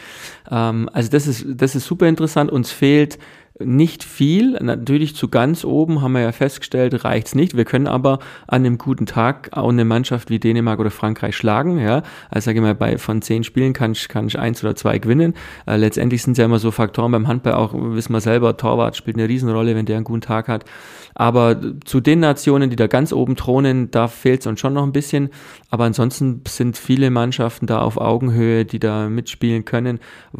Ähm, 0.48 0.88
also 0.92 1.10
das 1.10 1.26
ist, 1.26 1.46
das 1.48 1.74
ist 1.74 1.84
super 1.84 2.06
interessant. 2.06 2.52
Uns 2.52 2.70
fehlt 2.70 3.18
nicht 3.60 4.04
viel. 4.04 4.52
Natürlich 4.60 5.14
zu 5.16 5.28
ganz 5.28 5.64
oben 5.64 6.02
haben 6.02 6.12
wir 6.12 6.20
ja 6.20 6.32
festgestellt, 6.32 7.04
reicht's 7.04 7.34
nicht. 7.34 7.56
Wir 7.56 7.64
können 7.64 7.86
aber 7.86 8.18
an 8.46 8.64
einem 8.64 8.78
guten 8.78 9.06
Tag 9.06 9.50
auch 9.52 9.68
eine 9.68 9.84
Mannschaft 9.84 10.30
wie 10.30 10.38
Dänemark 10.38 10.78
oder 10.78 10.90
Frankreich 10.90 11.36
schlagen. 11.36 11.78
Ja, 11.78 12.02
also 12.30 12.46
sage 12.46 12.58
ich 12.58 12.62
mal, 12.62 12.74
bei 12.74 12.98
von 12.98 13.22
zehn 13.22 13.44
Spielen 13.44 13.72
kann 13.72 13.92
ich, 13.92 14.08
kann 14.08 14.26
ich 14.26 14.38
eins 14.38 14.62
oder 14.62 14.74
zwei 14.74 14.98
gewinnen. 14.98 15.34
Äh, 15.66 15.76
letztendlich 15.76 16.22
sind 16.22 16.32
es 16.32 16.38
ja 16.38 16.44
immer 16.44 16.58
so 16.58 16.70
Faktoren 16.70 17.12
beim 17.12 17.28
Handball 17.28 17.54
auch, 17.54 17.74
wissen 17.74 18.12
wir 18.12 18.20
selber, 18.20 18.56
Torwart 18.56 18.96
spielt 18.96 19.16
eine 19.16 19.28
Riesenrolle, 19.28 19.74
wenn 19.74 19.86
der 19.86 19.96
einen 19.96 20.04
guten 20.04 20.20
Tag 20.20 20.48
hat. 20.48 20.64
Aber 21.14 21.60
zu 21.84 22.00
den 22.00 22.20
Nationen, 22.20 22.70
die 22.70 22.76
da 22.76 22.86
ganz 22.86 23.12
oben 23.12 23.34
thronen, 23.34 23.90
da 23.90 24.06
fehlt 24.06 24.40
es 24.42 24.46
uns 24.46 24.60
schon 24.60 24.74
noch 24.74 24.84
ein 24.84 24.92
bisschen. 24.92 25.30
Aber 25.68 25.84
ansonsten 25.84 26.42
sind 26.46 26.76
viele 26.76 27.10
Mannschaften 27.10 27.66
da 27.66 27.80
auf 27.80 27.96
Augenhöhe, 27.96 28.64
die 28.64 28.78
da 28.78 29.08
mitspielen 29.08 29.64
können. 29.64 29.98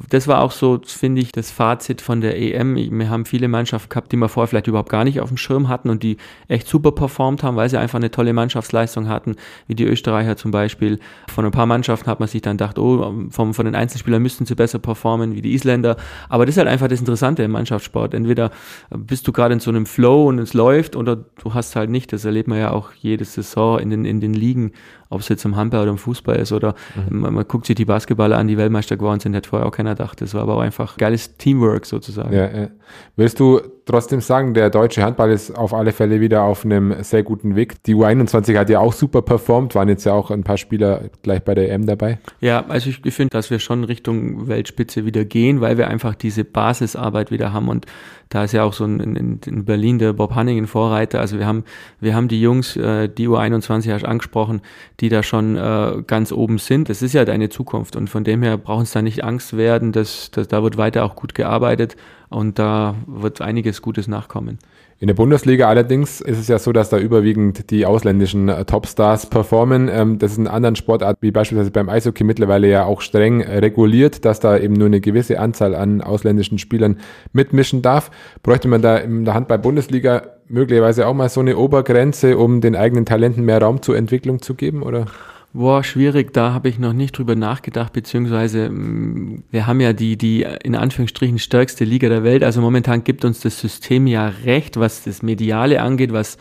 Das 0.09 0.28
war 0.28 0.40
auch 0.40 0.52
so, 0.52 0.81
finde 0.85 1.20
ich, 1.20 1.33
das 1.33 1.50
Fazit 1.50 2.00
von 2.00 2.20
der 2.20 2.38
EM. 2.38 2.76
Haben 3.10 3.24
viele 3.24 3.48
Mannschaften 3.48 3.88
gehabt, 3.88 4.12
die 4.12 4.16
wir 4.16 4.28
vorher 4.28 4.48
vielleicht 4.48 4.66
überhaupt 4.66 4.88
gar 4.88 5.04
nicht 5.04 5.20
auf 5.20 5.28
dem 5.28 5.36
Schirm 5.36 5.68
hatten 5.68 5.90
und 5.90 6.02
die 6.02 6.16
echt 6.48 6.66
super 6.66 6.92
performt 6.92 7.42
haben, 7.42 7.56
weil 7.56 7.68
sie 7.68 7.78
einfach 7.78 7.98
eine 7.98 8.10
tolle 8.10 8.32
Mannschaftsleistung 8.32 9.08
hatten, 9.08 9.36
wie 9.66 9.74
die 9.74 9.84
Österreicher 9.84 10.36
zum 10.36 10.50
Beispiel. 10.50 10.98
Von 11.28 11.44
ein 11.44 11.50
paar 11.50 11.66
Mannschaften 11.66 12.08
hat 12.08 12.20
man 12.20 12.28
sich 12.28 12.42
dann 12.42 12.56
gedacht, 12.56 12.78
oh, 12.78 13.12
vom, 13.30 13.54
von 13.54 13.64
den 13.64 13.74
Einzelspielern 13.74 14.22
müssten 14.22 14.46
sie 14.46 14.54
besser 14.54 14.78
performen, 14.78 15.34
wie 15.34 15.42
die 15.42 15.52
Isländer. 15.54 15.96
Aber 16.28 16.46
das 16.46 16.54
ist 16.54 16.58
halt 16.58 16.68
einfach 16.68 16.88
das 16.88 17.00
Interessante 17.00 17.42
im 17.42 17.50
Mannschaftssport. 17.50 18.14
Entweder 18.14 18.50
bist 18.90 19.26
du 19.28 19.32
gerade 19.32 19.54
in 19.54 19.60
so 19.60 19.70
einem 19.70 19.86
Flow 19.86 20.28
und 20.28 20.38
es 20.38 20.54
läuft 20.54 20.68
läuft 20.68 20.96
oder 20.96 21.16
du 21.16 21.54
hast 21.54 21.76
halt 21.76 21.90
nicht. 21.90 22.12
Das 22.12 22.24
erlebt 22.24 22.48
man 22.48 22.58
ja 22.58 22.70
auch 22.70 22.92
jede 22.92 23.24
Saison 23.24 23.78
in 23.78 23.90
den, 23.90 24.04
in 24.04 24.20
den 24.20 24.34
Ligen, 24.34 24.72
ob 25.10 25.20
es 25.20 25.28
jetzt 25.28 25.44
im 25.44 25.56
Handball 25.56 25.82
oder 25.82 25.90
im 25.90 25.98
Fußball 25.98 26.36
ist 26.36 26.52
oder 26.52 26.74
mhm. 27.08 27.20
man, 27.20 27.34
man, 27.34 27.48
guckt 27.48 27.66
sich 27.66 27.76
die 27.76 27.84
Basketballer 27.84 28.36
an, 28.36 28.48
die 28.48 28.58
Weltmeister 28.58 28.96
geworden 28.96 29.20
sind, 29.20 29.34
hätte 29.34 29.48
vorher 29.48 29.66
auch 29.66 29.72
keiner 29.72 29.90
gedacht. 29.90 30.20
Das 30.20 30.34
war 30.34 30.42
aber 30.42 30.56
auch 30.56 30.60
einfach 30.60 30.96
geiles 30.96 31.36
Teamwork 31.36 31.86
sozusagen. 31.86 32.34
Ja, 32.34 32.50
ja. 32.50 32.68
Willst 33.16 33.40
du 33.40 33.60
trotzdem 33.88 34.20
sagen, 34.20 34.54
der 34.54 34.70
deutsche 34.70 35.02
Handball 35.02 35.30
ist 35.30 35.56
auf 35.56 35.72
alle 35.72 35.92
Fälle 35.92 36.20
wieder 36.20 36.42
auf 36.42 36.64
einem 36.64 37.02
sehr 37.02 37.22
guten 37.22 37.56
Weg. 37.56 37.82
Die 37.84 37.94
U21 37.94 38.56
hat 38.56 38.68
ja 38.70 38.80
auch 38.80 38.92
super 38.92 39.22
performt, 39.22 39.74
waren 39.74 39.88
jetzt 39.88 40.04
ja 40.04 40.12
auch 40.12 40.30
ein 40.30 40.44
paar 40.44 40.58
Spieler 40.58 41.02
gleich 41.22 41.42
bei 41.42 41.54
der 41.54 41.72
EM 41.72 41.86
dabei. 41.86 42.18
Ja, 42.40 42.66
also 42.68 42.90
ich 42.90 43.14
finde, 43.14 43.30
dass 43.30 43.50
wir 43.50 43.58
schon 43.58 43.84
Richtung 43.84 44.46
Weltspitze 44.46 45.06
wieder 45.06 45.24
gehen, 45.24 45.60
weil 45.60 45.78
wir 45.78 45.88
einfach 45.88 46.14
diese 46.14 46.44
Basisarbeit 46.44 47.30
wieder 47.30 47.52
haben 47.52 47.68
und 47.68 47.86
da 48.28 48.44
ist 48.44 48.52
ja 48.52 48.62
auch 48.62 48.74
so 48.74 48.84
ein, 48.84 49.00
in, 49.00 49.40
in 49.46 49.64
Berlin 49.64 49.98
der 49.98 50.12
Bob 50.12 50.34
Hanning 50.34 50.58
ein 50.58 50.66
Vorreiter. 50.66 51.20
Also 51.20 51.38
wir 51.38 51.46
haben, 51.46 51.64
wir 51.98 52.14
haben 52.14 52.28
die 52.28 52.40
Jungs, 52.40 52.76
äh, 52.76 53.08
die 53.08 53.26
U21 53.26 53.92
hast 53.92 54.04
angesprochen, 54.04 54.60
die 55.00 55.08
da 55.08 55.22
schon 55.22 55.56
äh, 55.56 56.02
ganz 56.06 56.32
oben 56.32 56.58
sind. 56.58 56.88
Das 56.88 57.02
ist 57.02 57.12
ja 57.12 57.24
deine 57.24 57.48
Zukunft 57.48 57.94
und 57.94 58.11
von 58.11 58.24
dem 58.24 58.42
her 58.42 58.58
brauchen 58.58 58.82
es 58.82 58.92
da 58.92 59.02
nicht 59.02 59.22
Angst 59.22 59.56
werden, 59.56 59.92
dass, 59.92 60.30
dass 60.30 60.48
da 60.48 60.62
wird 60.62 60.76
weiter 60.76 61.04
auch 61.04 61.14
gut 61.14 61.34
gearbeitet 61.34 61.96
und 62.28 62.58
da 62.58 62.96
wird 63.06 63.40
einiges 63.40 63.80
Gutes 63.80 64.08
nachkommen. 64.08 64.58
In 65.00 65.06
der 65.06 65.14
Bundesliga 65.14 65.68
allerdings 65.68 66.20
ist 66.20 66.38
es 66.38 66.48
ja 66.48 66.58
so, 66.58 66.72
dass 66.72 66.88
da 66.88 66.98
überwiegend 66.98 67.70
die 67.70 67.87
ausländischen 67.87 68.48
äh, 68.48 68.64
Topstars 68.64 69.26
performen. 69.26 69.88
Ähm, 69.88 70.18
das 70.18 70.32
ist 70.32 70.38
in 70.38 70.48
anderen 70.48 70.74
Sportarten, 70.74 71.18
wie 71.20 71.30
beispielsweise 71.30 71.70
beim 71.70 71.88
Eishockey, 71.88 72.24
mittlerweile 72.24 72.68
ja 72.68 72.84
auch 72.84 73.00
streng 73.00 73.40
reguliert, 73.40 74.24
dass 74.24 74.40
da 74.40 74.58
eben 74.58 74.74
nur 74.74 74.87
eine 74.87 75.00
gewisse 75.00 75.38
Anzahl 75.38 75.76
an 75.76 76.00
ausländischen 76.00 76.58
Spielern 76.58 76.98
mitmischen 77.32 77.80
darf. 77.80 78.11
Bräuchte 78.42 78.66
man 78.66 78.82
da 78.82 78.96
in 78.96 79.24
der 79.24 79.34
Handball-Bundesliga 79.34 80.22
möglicherweise 80.48 81.06
auch 81.06 81.14
mal 81.14 81.28
so 81.28 81.40
eine 81.40 81.58
Obergrenze, 81.58 82.37
um 82.37 82.61
den 82.61 82.74
eigenen 82.74 83.06
Talenten 83.06 83.44
mehr 83.44 83.62
Raum 83.62 83.82
zur 83.82 83.96
Entwicklung 83.96 84.42
zu 84.42 84.54
geben, 84.54 84.82
oder? 84.82 85.06
Boah, 85.54 85.82
schwierig, 85.82 86.34
da 86.34 86.52
habe 86.52 86.68
ich 86.68 86.78
noch 86.78 86.92
nicht 86.92 87.16
drüber 87.16 87.34
nachgedacht, 87.34 87.94
beziehungsweise 87.94 88.68
mm, 88.68 89.44
wir 89.50 89.66
haben 89.66 89.80
ja 89.80 89.94
die, 89.94 90.18
die 90.18 90.46
in 90.62 90.76
Anführungsstrichen 90.76 91.38
stärkste 91.38 91.84
Liga 91.84 92.11
der 92.11 92.22
Welt. 92.22 92.44
Also 92.44 92.61
momentan 92.61 93.02
gibt 93.02 93.24
uns 93.24 93.40
das 93.40 93.58
System 93.58 94.06
ja 94.06 94.28
recht, 94.28 94.76
was 94.78 95.04
das 95.04 95.22
Mediale 95.22 95.80
angeht, 95.80 96.12
was 96.12 96.37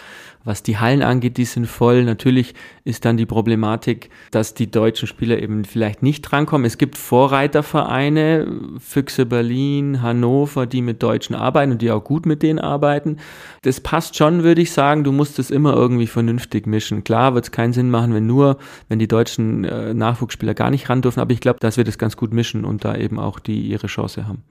was 0.48 0.64
die 0.64 0.78
Hallen 0.78 1.02
angeht, 1.02 1.38
die 1.38 1.46
sind 1.46 1.68
voll. 1.68 2.06
Natürlich 2.06 2.56
ist 2.86 3.04
dann 3.04 3.18
die 3.18 3.26
Problematik, 3.26 4.10
dass 4.32 4.54
die 4.54 4.72
deutschen 4.72 5.08
Spieler 5.08 5.40
eben 5.40 5.66
vielleicht 5.66 6.02
nicht 6.02 6.22
drankommen. 6.22 6.66
Es 6.66 6.78
gibt 6.78 6.98
Vorreitervereine, 6.98 8.48
Füchse 8.80 9.26
Berlin, 9.26 10.02
Hannover, 10.02 10.66
die 10.66 10.82
mit 10.82 11.04
Deutschen 11.04 11.36
arbeiten 11.36 11.74
und 11.74 11.82
die 11.82 11.92
auch 11.92 12.04
gut 12.04 12.26
mit 12.26 12.44
denen 12.44 12.60
arbeiten. 12.60 13.18
Das 13.64 13.82
passt 13.82 14.16
schon, 14.16 14.44
würde 14.44 14.62
ich 14.62 14.72
sagen. 14.72 15.04
Du 15.04 15.12
musst 15.12 15.38
es 15.38 15.52
immer 15.52 15.74
irgendwie 15.74 16.08
vernünftig 16.08 16.66
mischen. 16.66 17.04
Klar 17.04 17.36
wird 17.36 17.46
es 17.46 17.52
keinen 17.52 17.74
Sinn 17.74 17.92
machen, 17.92 18.14
wenn 18.14 18.26
nur, 18.26 18.58
wenn 18.88 19.00
die 19.00 19.08
deutschen 19.10 19.66
äh, 19.66 19.94
Nachwuchsspieler 19.94 20.54
gar 20.54 20.70
nicht 20.70 20.90
ran 20.90 21.02
dürfen. 21.02 21.20
Aber 21.20 21.34
ich 21.34 21.42
glaube, 21.42 21.60
dass 21.60 21.76
wir 21.76 21.84
das 21.84 21.98
ganz 21.98 22.16
gut 22.16 22.34
mischen 22.34 22.64
und 22.64 22.86
da 22.86 22.96
eben 22.96 23.20
auch 23.20 23.40
die 23.40 23.68
ihre 23.68 23.88
Chance 23.88 24.28
haben. 24.28 24.44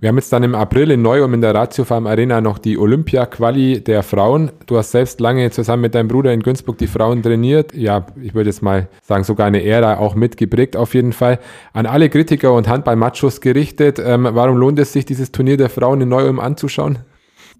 Wir 0.00 0.10
haben 0.10 0.16
jetzt 0.16 0.32
dann 0.32 0.42
im 0.42 0.54
April 0.54 0.90
in 0.90 1.00
Neu-Ulm 1.00 1.34
in 1.34 1.40
der 1.40 1.54
Ratio 1.54 1.84
Farm 1.84 2.06
Arena 2.06 2.42
noch 2.42 2.58
die 2.58 2.76
Olympia-Quali 2.76 3.80
der 3.80 4.02
Frauen. 4.02 4.50
Du 4.66 4.76
hast 4.76 4.90
selbst 4.90 5.20
lange 5.20 5.37
lange 5.38 5.50
zusammen 5.50 5.82
mit 5.82 5.94
deinem 5.94 6.08
Bruder 6.08 6.32
in 6.32 6.40
Günzburg 6.40 6.78
die 6.78 6.86
Frauen 6.86 7.22
trainiert. 7.22 7.72
Ja, 7.74 8.06
ich 8.20 8.34
würde 8.34 8.50
jetzt 8.50 8.62
mal 8.62 8.88
sagen, 9.02 9.24
sogar 9.24 9.46
eine 9.46 9.62
Ära 9.64 9.98
auch 9.98 10.14
mitgeprägt 10.14 10.76
auf 10.76 10.94
jeden 10.94 11.12
Fall. 11.12 11.38
An 11.72 11.86
alle 11.86 12.08
Kritiker 12.08 12.52
und 12.52 12.68
Handball-Machos 12.68 13.40
gerichtet. 13.40 14.00
Ähm, 14.04 14.28
warum 14.30 14.56
lohnt 14.56 14.78
es 14.78 14.92
sich, 14.92 15.04
dieses 15.04 15.30
Turnier 15.30 15.56
der 15.56 15.70
Frauen 15.70 16.00
in 16.00 16.08
Neu-Ulm 16.08 16.40
anzuschauen? 16.40 16.98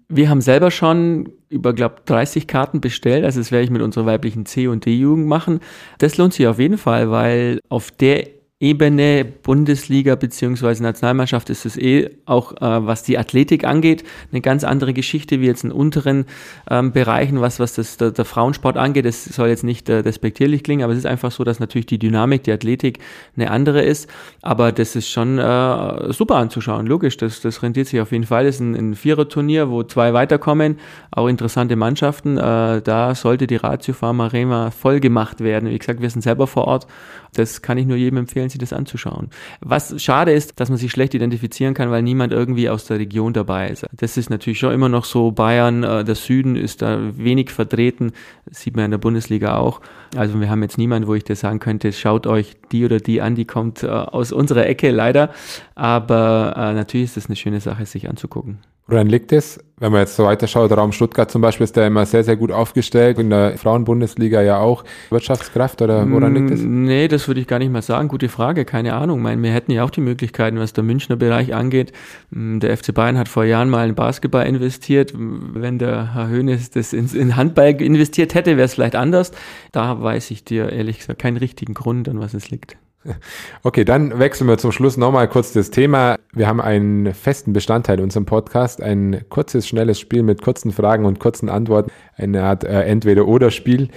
Wir 0.09 0.29
haben 0.29 0.41
selber 0.41 0.71
schon 0.71 1.29
über, 1.49 1.73
glaube 1.73 1.97
30 2.05 2.47
Karten 2.47 2.81
bestellt. 2.81 3.23
Also 3.23 3.39
das 3.39 3.51
werde 3.51 3.63
ich 3.63 3.71
mit 3.71 3.81
unserer 3.81 4.05
weiblichen 4.05 4.45
C- 4.45 4.67
und 4.67 4.85
D-Jugend 4.85 5.27
machen. 5.27 5.59
Das 5.99 6.17
lohnt 6.17 6.33
sich 6.33 6.47
auf 6.47 6.59
jeden 6.59 6.77
Fall, 6.77 7.11
weil 7.11 7.59
auf 7.69 7.91
der 7.91 8.27
Ebene, 8.61 9.23
Bundesliga 9.23 10.15
beziehungsweise 10.15 10.83
Nationalmannschaft 10.83 11.49
ist 11.49 11.65
es 11.65 11.77
eh 11.77 12.09
auch, 12.25 12.51
äh, 12.57 12.85
was 12.85 13.03
die 13.03 13.17
Athletik 13.17 13.63
angeht, 13.63 14.03
eine 14.33 14.41
ganz 14.41 14.65
andere 14.65 14.91
Geschichte 14.91 15.39
wie 15.39 15.45
jetzt 15.45 15.63
in 15.63 15.71
unteren 15.71 16.25
ähm, 16.69 16.91
Bereichen, 16.91 17.39
was, 17.39 17.61
was 17.61 17.75
das, 17.75 17.95
der, 17.95 18.11
der, 18.11 18.25
Frauensport 18.25 18.75
angeht. 18.75 19.05
Das 19.05 19.23
soll 19.23 19.47
jetzt 19.47 19.63
nicht 19.63 19.87
äh, 19.87 20.03
despektierlich 20.03 20.61
klingen, 20.61 20.83
aber 20.83 20.91
es 20.91 20.99
ist 20.99 21.05
einfach 21.05 21.31
so, 21.31 21.45
dass 21.45 21.61
natürlich 21.61 21.85
die 21.85 21.99
Dynamik, 21.99 22.43
die 22.43 22.51
Athletik 22.51 22.99
eine 23.37 23.49
andere 23.49 23.81
ist. 23.81 24.09
Aber 24.41 24.73
das 24.73 24.93
ist 24.97 25.07
schon 25.07 25.39
äh, 25.39 26.11
super 26.11 26.35
anzuschauen, 26.35 26.85
logisch. 26.85 27.15
Das, 27.15 27.39
das 27.39 27.63
rentiert 27.63 27.87
sich 27.87 28.01
auf 28.01 28.11
jeden 28.11 28.25
Fall. 28.25 28.43
Das 28.43 28.55
ist 28.55 28.61
ein, 28.61 28.75
ein 28.75 28.95
Viererturnier, 28.95 29.69
wo 29.69 29.83
zwei 29.83 30.13
weiterkommen, 30.13 30.79
auch 31.11 31.29
interessante 31.29 31.77
Mannschaften. 31.77 32.37
Äh, 32.37 32.81
da 32.81 33.15
sollte 33.15 33.47
die 33.47 33.55
Ratio 33.55 33.93
Pharma 33.93 34.27
Rema 34.27 34.69
voll 34.71 34.99
gemacht 34.99 35.39
werden. 35.39 35.69
Wie 35.69 35.79
gesagt, 35.79 36.01
wir 36.01 36.09
sind 36.09 36.23
selber 36.23 36.45
vor 36.45 36.65
Ort. 36.65 36.87
Das 37.33 37.61
kann 37.61 37.77
ich 37.77 37.85
nur 37.85 37.95
jedem 37.95 38.17
empfehlen 38.17 38.48
empfehlen, 38.49 38.59
sich 38.59 38.59
das 38.59 38.73
anzuschauen. 38.73 39.29
Was 39.61 40.01
schade 40.01 40.31
ist, 40.31 40.59
dass 40.59 40.69
man 40.69 40.77
sich 40.77 40.91
schlecht 40.91 41.13
identifizieren 41.13 41.73
kann, 41.73 41.91
weil 41.91 42.01
niemand 42.01 42.33
irgendwie 42.33 42.69
aus 42.69 42.85
der 42.85 42.99
Region 42.99 43.33
dabei 43.33 43.69
ist. 43.69 43.85
Das 43.93 44.17
ist 44.17 44.29
natürlich 44.29 44.59
schon 44.59 44.73
immer 44.73 44.89
noch 44.89 45.05
so. 45.05 45.31
Bayern, 45.31 45.83
äh, 45.83 46.03
der 46.03 46.15
Süden 46.15 46.55
ist 46.55 46.81
da 46.81 46.99
wenig 47.17 47.51
vertreten. 47.51 48.11
Das 48.45 48.61
sieht 48.61 48.75
man 48.75 48.85
in 48.85 48.91
der 48.91 48.97
Bundesliga 48.97 49.57
auch. 49.57 49.81
Also 50.15 50.39
wir 50.39 50.49
haben 50.49 50.63
jetzt 50.63 50.77
niemanden, 50.77 51.07
wo 51.07 51.15
ich 51.15 51.23
dir 51.23 51.35
sagen 51.35 51.59
könnte, 51.59 51.93
schaut 51.93 52.27
euch 52.27 52.57
die 52.71 52.85
oder 52.85 52.99
die 52.99 53.21
an, 53.21 53.35
die 53.35 53.45
kommt 53.45 53.83
äh, 53.83 53.87
aus 53.87 54.31
unserer 54.31 54.65
Ecke 54.65 54.91
leider. 54.91 55.29
Aber 55.75 56.53
äh, 56.55 56.73
natürlich 56.73 57.05
ist 57.05 57.17
es 57.17 57.25
eine 57.27 57.35
schöne 57.35 57.61
Sache, 57.61 57.85
sich 57.85 58.09
anzugucken. 58.09 58.59
Woran 58.89 59.07
liegt 59.07 59.31
es? 59.31 59.59
Wenn 59.79 59.93
man 59.93 60.01
jetzt 60.01 60.15
so 60.15 60.25
weiterschaut, 60.25 60.71
Raum 60.71 60.91
Stuttgart 60.91 61.31
zum 61.31 61.41
Beispiel 61.41 61.63
ist 61.63 61.75
der 61.75 61.87
immer 61.87 62.05
sehr, 62.05 62.23
sehr 62.23 62.35
gut 62.35 62.51
aufgestellt, 62.51 63.17
in 63.17 63.29
der 63.29 63.57
Frauenbundesliga 63.57 64.41
ja 64.41 64.57
auch. 64.57 64.83
Wirtschaftskraft 65.09 65.81
oder 65.81 66.09
woran 66.11 66.35
liegt 66.35 66.51
es? 66.51 66.61
Mm, 66.61 66.83
nee, 66.83 67.07
das 67.07 67.27
würde 67.27 67.39
ich 67.39 67.47
gar 67.47 67.59
nicht 67.59 67.71
mal 67.71 67.81
sagen. 67.81 68.09
Gute 68.09 68.27
Frage, 68.27 68.65
keine 68.65 68.95
Ahnung. 68.95 69.19
Ich 69.19 69.23
meine, 69.23 69.41
wir 69.41 69.51
hätten 69.51 69.71
ja 69.71 69.85
auch 69.85 69.89
die 69.89 70.01
Möglichkeiten, 70.01 70.59
was 70.59 70.73
der 70.73 70.83
Münchner 70.83 71.15
Bereich 71.15 71.53
angeht. 71.53 71.93
Mm, 72.31 72.59
der 72.59 72.75
FC 72.75 72.93
Bayern 72.93 73.17
hat 73.17 73.29
vor 73.29 73.45
Jahren 73.45 73.69
mal 73.69 73.87
in 73.87 73.95
Basketball 73.95 74.45
investiert. 74.45 75.13
Wenn 75.15 75.79
der 75.79 76.13
Herr 76.13 76.27
Höhnes 76.27 76.71
das 76.71 76.91
in 76.91 77.37
Handball 77.37 77.81
investiert 77.81 78.33
hätte, 78.33 78.57
wäre 78.57 78.65
es 78.65 78.73
vielleicht 78.73 78.95
anders. 78.95 79.31
Da 79.71 80.01
weiß 80.01 80.31
ich 80.31 80.43
dir 80.43 80.73
ehrlich 80.73 80.97
gesagt 80.99 81.21
keinen 81.21 81.37
richtigen 81.37 81.73
Grund, 81.73 82.09
an 82.09 82.19
was 82.19 82.33
es 82.33 82.49
liegt. 82.49 82.75
Okay, 83.63 83.85
dann 83.85 84.19
wechseln 84.19 84.47
wir 84.47 84.57
zum 84.57 84.71
Schluss 84.71 84.97
nochmal 84.97 85.27
kurz 85.27 85.53
das 85.53 85.71
Thema. 85.71 86.17
Wir 86.33 86.47
haben 86.47 86.61
einen 86.61 87.13
festen 87.13 87.53
Bestandteil 87.53 87.97
in 87.97 88.05
unserem 88.05 88.25
Podcast, 88.25 88.81
ein 88.81 89.25
kurzes, 89.29 89.67
schnelles 89.67 89.99
Spiel 89.99 90.23
mit 90.23 90.41
kurzen 90.41 90.71
Fragen 90.71 91.05
und 91.05 91.19
kurzen 91.19 91.49
Antworten, 91.49 91.91
eine 92.15 92.43
Art 92.43 92.63
äh, 92.63 92.83
Entweder-Oder-Spiel. 92.83 93.89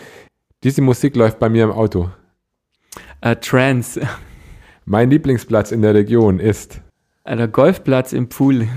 Diese 0.63 0.83
Musik 0.83 1.17
läuft 1.17 1.39
bei 1.39 1.49
mir 1.49 1.65
im 1.65 1.73
Auto. 1.73 2.11
Uh, 3.25 3.35
Trance. 3.35 4.01
Mein 4.85 5.11
Lieblingsplatz 5.11 5.73
in 5.73 5.83
der 5.83 5.95
Region 5.95 6.41
ist? 6.41 6.81
Der 7.27 7.49
Golfplatz 7.49 8.13
im 8.13 8.29
Pool. 8.29 8.69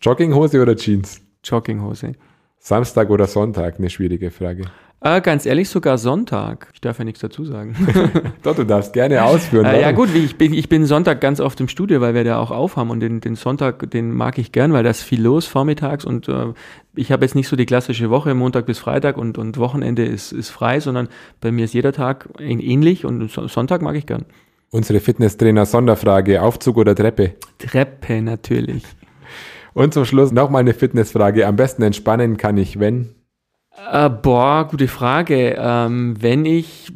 Jogginghose 0.00 0.60
oder 0.60 0.76
Jeans? 0.76 1.20
Jogginghose. 1.44 2.12
Samstag 2.58 3.10
oder 3.10 3.26
Sonntag? 3.26 3.78
Eine 3.78 3.90
schwierige 3.90 4.30
Frage. 4.30 4.64
Äh, 5.04 5.20
ganz 5.20 5.46
ehrlich, 5.46 5.68
sogar 5.68 5.98
Sonntag. 5.98 6.68
Ich 6.74 6.80
darf 6.80 6.98
ja 6.98 7.04
nichts 7.04 7.20
dazu 7.20 7.44
sagen. 7.44 7.74
Doch, 8.42 8.54
du 8.54 8.64
darfst 8.64 8.92
gerne 8.92 9.24
ausführen. 9.24 9.66
Äh, 9.66 9.80
ja 9.80 9.90
gut, 9.90 10.14
ich 10.14 10.38
bin, 10.38 10.54
ich 10.54 10.68
bin 10.68 10.86
Sonntag 10.86 11.20
ganz 11.20 11.40
oft 11.40 11.60
im 11.60 11.66
Studio, 11.66 12.00
weil 12.00 12.14
wir 12.14 12.22
da 12.22 12.38
auch 12.38 12.52
aufhaben 12.52 12.90
und 12.90 13.00
den, 13.00 13.20
den 13.20 13.34
Sonntag, 13.34 13.90
den 13.90 14.12
mag 14.12 14.38
ich 14.38 14.52
gern, 14.52 14.72
weil 14.72 14.84
da 14.84 14.90
ist 14.90 15.02
viel 15.02 15.20
los 15.20 15.46
vormittags 15.46 16.04
und 16.04 16.28
äh, 16.28 16.52
ich 16.94 17.10
habe 17.10 17.24
jetzt 17.24 17.34
nicht 17.34 17.48
so 17.48 17.56
die 17.56 17.66
klassische 17.66 18.10
Woche, 18.10 18.34
Montag 18.34 18.66
bis 18.66 18.78
Freitag 18.78 19.18
und, 19.18 19.38
und 19.38 19.58
Wochenende 19.58 20.04
ist, 20.04 20.30
ist 20.30 20.50
frei, 20.50 20.78
sondern 20.78 21.08
bei 21.40 21.50
mir 21.50 21.64
ist 21.64 21.74
jeder 21.74 21.92
Tag 21.92 22.28
ähnlich 22.38 23.04
und 23.04 23.28
Sonntag 23.28 23.82
mag 23.82 23.96
ich 23.96 24.06
gern. 24.06 24.24
Unsere 24.70 25.00
Fitnesstrainer 25.00 25.66
Sonderfrage, 25.66 26.40
Aufzug 26.42 26.76
oder 26.76 26.94
Treppe? 26.94 27.34
Treppe 27.58 28.22
natürlich. 28.22 28.84
Und 29.74 29.94
zum 29.94 30.04
Schluss 30.04 30.32
nochmal 30.32 30.60
eine 30.60 30.74
Fitnessfrage. 30.74 31.46
Am 31.46 31.56
besten 31.56 31.82
entspannen 31.82 32.36
kann 32.36 32.56
ich, 32.56 32.78
wenn? 32.78 33.14
Äh, 33.76 34.10
boah, 34.10 34.66
gute 34.68 34.88
Frage. 34.88 35.56
Ähm, 35.58 36.16
wenn 36.20 36.44
ich 36.44 36.92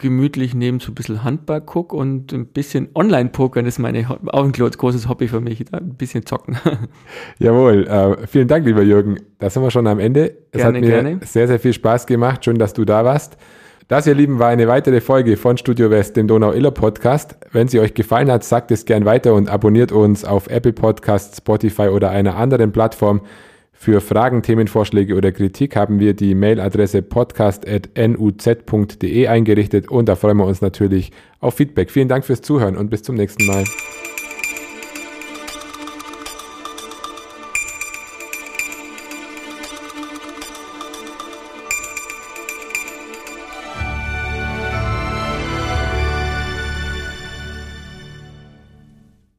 gemütlich 0.00 0.54
neben 0.54 0.80
so 0.80 0.92
ein 0.92 0.94
bisschen 0.94 1.22
Handball 1.22 1.60
gucke 1.60 1.94
und 1.94 2.32
ein 2.32 2.46
bisschen 2.46 2.88
Online-Pokern 2.94 3.66
ist 3.66 3.78
meine, 3.78 4.06
auch 4.08 4.44
ein 4.44 4.52
großes 4.52 5.08
Hobby 5.08 5.28
für 5.28 5.40
mich, 5.40 5.64
ein 5.72 5.94
bisschen 5.94 6.24
zocken. 6.24 6.56
Jawohl, 7.38 7.86
äh, 7.86 8.26
vielen 8.26 8.48
Dank, 8.48 8.64
lieber 8.64 8.82
Jürgen. 8.82 9.18
Da 9.38 9.50
sind 9.50 9.62
wir 9.62 9.70
schon 9.70 9.86
am 9.86 9.98
Ende. 9.98 10.36
Es 10.52 10.62
gerne, 10.62 10.78
hat 10.78 10.84
mir 10.84 10.90
gerne. 10.90 11.20
sehr, 11.24 11.46
sehr 11.46 11.60
viel 11.60 11.72
Spaß 11.72 12.06
gemacht. 12.06 12.44
Schön, 12.44 12.58
dass 12.58 12.72
du 12.72 12.84
da 12.84 13.04
warst. 13.04 13.36
Das, 13.88 14.06
ihr 14.06 14.14
Lieben, 14.14 14.38
war 14.38 14.48
eine 14.48 14.68
weitere 14.68 15.00
Folge 15.00 15.36
von 15.36 15.58
Studio 15.58 15.90
West, 15.90 16.16
dem 16.16 16.28
Donau-Iller-Podcast. 16.28 17.36
Wenn 17.50 17.66
sie 17.66 17.80
euch 17.80 17.92
gefallen 17.92 18.30
hat, 18.30 18.44
sagt 18.44 18.70
es 18.70 18.84
gern 18.84 19.04
weiter 19.04 19.34
und 19.34 19.48
abonniert 19.50 19.90
uns 19.90 20.24
auf 20.24 20.48
Apple 20.48 20.72
Podcasts, 20.72 21.38
Spotify 21.38 21.88
oder 21.88 22.10
einer 22.10 22.36
anderen 22.36 22.70
Plattform. 22.70 23.20
Für 23.82 24.02
Fragen, 24.02 24.42
Themenvorschläge 24.42 25.14
oder 25.14 25.32
Kritik 25.32 25.74
haben 25.74 26.00
wir 26.00 26.12
die 26.12 26.34
Mailadresse 26.34 27.00
podcast.nuz.de 27.00 29.26
eingerichtet 29.26 29.90
und 29.90 30.06
da 30.06 30.16
freuen 30.16 30.36
wir 30.36 30.44
uns 30.44 30.60
natürlich 30.60 31.12
auf 31.40 31.54
Feedback. 31.54 31.90
Vielen 31.90 32.08
Dank 32.08 32.26
fürs 32.26 32.42
Zuhören 32.42 32.76
und 32.76 32.90
bis 32.90 33.02
zum 33.02 33.14
nächsten 33.14 33.46
Mal. 33.46 33.64